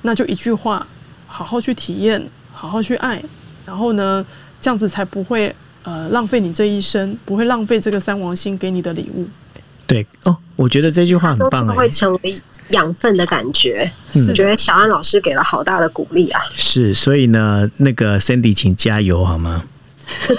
[0.03, 0.87] 那就一句话，
[1.27, 3.23] 好好去体验，好好去爱，
[3.64, 4.25] 然后呢，
[4.61, 5.55] 这样子才不会
[5.85, 9.27] 呃浪费你这一生，不会浪费这个三王星给你的礼物。
[9.87, 12.39] 对哦，我觉得这句话很棒，会成为。
[12.71, 13.91] 养分的感觉，
[14.29, 16.41] 我觉得小安老师给了好大的鼓励啊！
[16.53, 19.62] 是，所以呢，那个 Sandy，请加油好吗？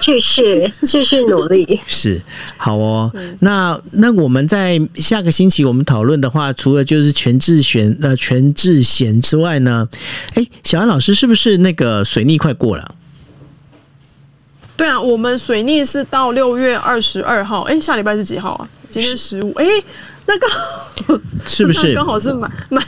[0.02, 1.80] 继续，继续努力。
[1.88, 2.22] 是，
[2.56, 3.12] 好哦。
[3.40, 9.88] 那那我们在下个星期我们讨论的话，除了就是全智贤呃全智贤之外呢，
[10.36, 12.96] 哎，小安老师是不是那个水逆快过了？
[14.78, 17.64] 对啊，我们水逆是到六月二十二号。
[17.64, 18.70] 哎，下礼拜是几号啊？
[18.90, 19.54] 今天十五。
[19.54, 19.66] 哎。
[20.30, 22.84] 那刚好是不是刚好是满满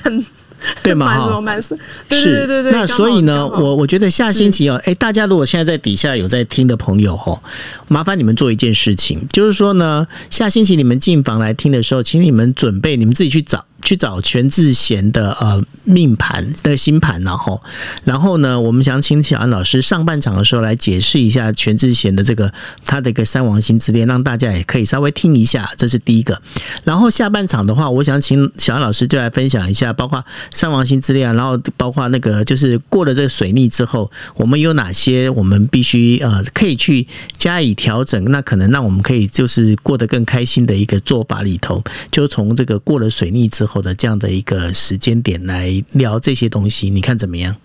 [0.83, 1.07] 对吗？
[1.29, 1.77] 哈，满是，
[2.09, 2.71] 是对对对。
[2.73, 7.41] 那所以呢，我我觉得下星期哦，哎，大家如果现在在底下有在听的朋友哦，
[7.87, 13.65] 麻烦你们做一件事情，就是说呢，下星期你们进房来听的时候，请你们准备，你们自己去找。
[13.81, 17.61] 去找全智贤的呃命盘的星盘，然后，
[18.03, 22.53] 然后呢，我们想请小安老师上半场的时候来解释一下全智贤的这个
[22.85, 26.39] 他的一个三王星之恋，让大家也可以稍微听一下，这是第一个。
[26.83, 37.07] 然后下半场的话，我想请小安老师就来分享一下，包括三王星之恋，然后包括那个就是过了这个水逆之后，我们有哪些我们必须呃可以去
[37.37, 43.68] 加以调整，那可能让我们可以就是过得更开心的一个做法里头，就从这个过了水逆之后。
[43.69, 47.55] 或者这样的一个时间点来聊这些东西，你看怎么样？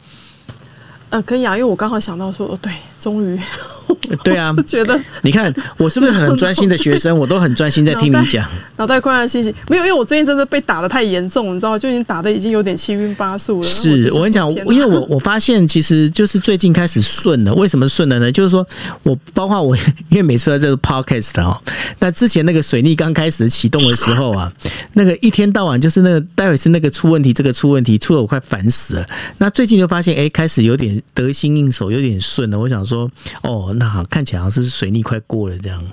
[1.10, 3.40] 呃，可以啊，因为我刚好想到说，哦，对，终于，
[4.22, 7.16] 对啊，觉得你看我是不是很专心的学生？
[7.16, 9.52] 我都很专心在听你讲，脑袋快要清醒。
[9.68, 13.66] 没有，因为我最近真的被打的太严重，你知道，就已经打的已经有点七晕八素了。
[13.66, 17.52] 是我，我跟你讲，因为我我发现其实就是最近开始顺了。
[17.54, 18.30] 为什么顺了呢？
[18.30, 18.66] 就是说
[19.02, 19.76] 我包括我，
[20.10, 21.60] 因为每次在这个 podcast 哦，
[21.98, 24.52] 那之前那个水逆刚开始启动的时候啊，
[24.92, 29.06] 那个一天到晚就是那个待会是那个出问题，这个出问题，出得我快烦死了。
[29.38, 31.02] 那最近就发现，哎，开始有点。
[31.12, 32.58] 得心应手，有点顺了。
[32.58, 33.10] 我想说，
[33.42, 35.84] 哦，那好，看起来好像是水逆快过了这样。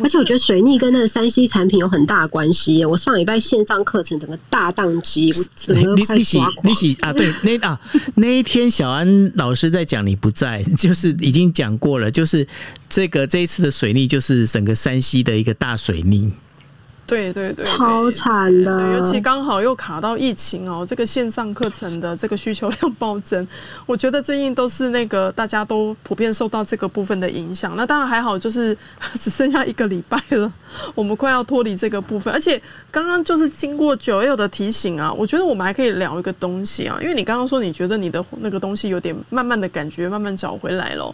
[0.00, 2.84] 而且我觉得水逆跟那个三 C 产品有很大的关系。
[2.84, 6.54] 我上礼拜线上课程整个大宕机，我整个快抓狂。
[6.64, 7.80] 你你啊，对，那啊
[8.16, 12.44] 那一天小安老师在讲，你不在，就是已经讲过了，就是
[12.88, 16.32] 这个这一次的水逆，就是整个山西的一个大水逆。
[17.10, 23.46] 对对对，超惨的，尤其刚好又卡到疫情哦，这个线上课程的这个需求量暴增，
[23.84, 27.76] 我觉得最近都是那个大家都普遍受到这个部分的影响。
[27.76, 28.76] 那当然还好，就是
[29.20, 30.50] 只剩下一个礼拜了，
[30.94, 32.32] 我们快要脱离这个部分。
[32.32, 41.12] 而且刚刚就是经过九六的提醒啊，我觉得我们还可以聊一个东西啊，因为你刚刚说你觉得你的那个东西有点慢慢的感觉慢慢找回来了，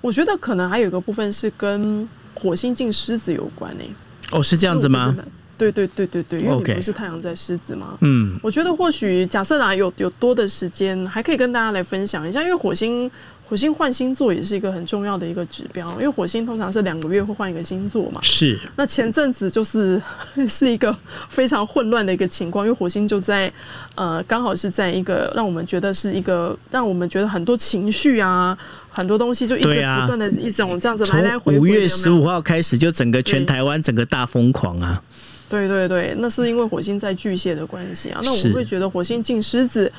[0.00, 3.90] 我觉得可能还有一个部分是跟火星进狮子有关呢、欸。
[4.30, 5.14] 哦，是这样子吗？
[5.56, 7.98] 对对对对对，因为你不是太阳在狮子吗？
[8.02, 13.10] 嗯，我觉得或许假设啊，有有多的时间，还可以跟大家来分享一下，因为火星
[13.48, 18.20] 火星换星座也是一个很重要的一个指标，因为火星通常是两个月会换一个星座嘛。
[18.22, 18.58] 是。
[18.76, 20.00] 那前阵子就是
[20.46, 20.94] 是一个
[21.30, 23.50] 非常混乱的一个情况，因为火星就在
[23.94, 28.56] 呃刚好是在一个让我们觉得是一个让我们觉得很多情绪啊，
[28.90, 31.58] 很多东西就一直不断的一种这样子来来回回。
[31.58, 35.02] 五月十五号开始就整个全台湾整个大疯狂啊。
[35.48, 38.20] 对对对，那是因为火星在巨蟹的关系啊。
[38.22, 39.90] 那我会觉得火星进狮子。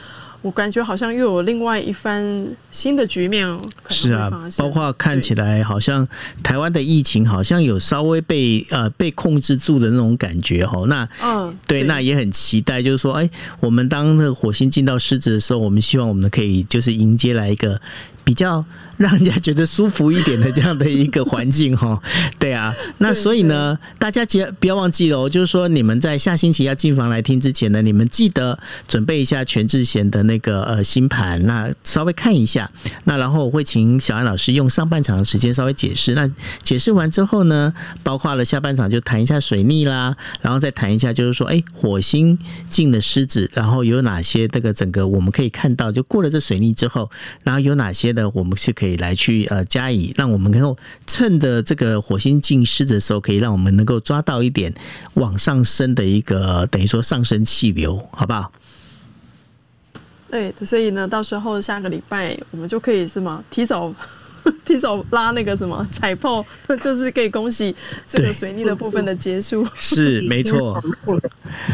[0.42, 2.24] 我感觉好像又有另外一番
[2.72, 3.62] 新的局面哦。
[3.90, 6.08] 是啊，包括看起来好像
[6.42, 10.86] 台湾的疫情好像有稍微被呃被控制住的那种感觉哈。
[10.88, 13.30] 那嗯，对，那也很期待，就是说，哎，
[13.60, 17.80] 我们当那个火星进到狮子的时候，我们希望我们可以就是迎接来一个
[18.30, 18.63] 比较。
[18.99, 21.97] 让人家觉得舒服一点的这样的一个环境哈，
[22.38, 28.59] 对啊，那所以呢，大家记不要忘记了，就是说你们在下星期要进房来听之前呢，你们记得
[28.89, 32.69] 准备一下全智贤的那个呃星盘，那稍微看一下，
[33.05, 36.30] 那然后我会请小安老师用上半场的时间稍微解释，那
[36.61, 37.73] 解释完之后呢，
[38.03, 47.09] 包括了下半场就谈一下水逆啦，然后再谈一下就是说，哎，火星进的狮子，然后有哪些这个整个我们可以看到，就过了这水逆之后，
[47.45, 48.89] 然后有哪些我们是可以。
[48.99, 50.76] 来去呃加以让我们能够
[51.07, 54.74] 趁着这个火星进狮子的时候，可以让我们能够抓到一点
[55.13, 58.51] 往上升的一个等于说上升气流，好不好？
[60.30, 63.43] 对，所以呢，到时候下个礼拜我们就可以是吗？
[63.49, 63.93] 提早。
[64.66, 66.45] 提手拉那个什么彩炮，
[66.82, 67.76] 就是可以恭喜
[68.08, 69.68] 这个水逆的部分的结束。
[69.76, 70.82] 是没错，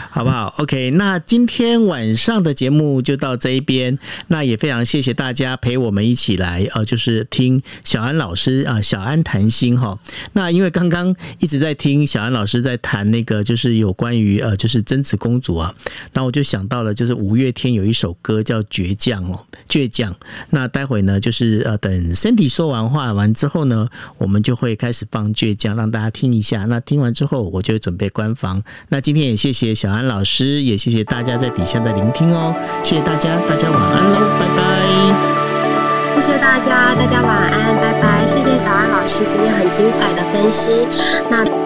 [0.09, 3.97] 好不好？OK，那今天晚上的节目就到这一边。
[4.27, 9.97] 那也非常谢谢大家陪我们一起来，呃，就是听小安老师啊，小安谈心哈。
[10.33, 15.73] 那因为刚刚一直在听小安老师在谈那个，就是有关于呃，就是贞子公主啊，
[16.13, 20.15] 那我就想到了，就是五月天有一首歌叫《倔强》哦，倔强。
[20.51, 23.87] 那待会呢，就是呃，等 Sandy 说完话完之后呢，
[24.17, 26.65] 我们就会开始放倔强，让大家听一下。
[26.65, 28.59] 那听完之后，我就准备关房。
[28.89, 32.55] 那今天也谢谢小安老师，也谢谢大家在底下的聆听哦。
[32.81, 36.19] 谢谢大家，大家晚安喽，拜拜。
[36.19, 38.25] 谢谢大家，大家晚安，拜拜。
[38.25, 40.87] 谢谢小安老师今天很精彩的分析。
[41.29, 41.64] 那。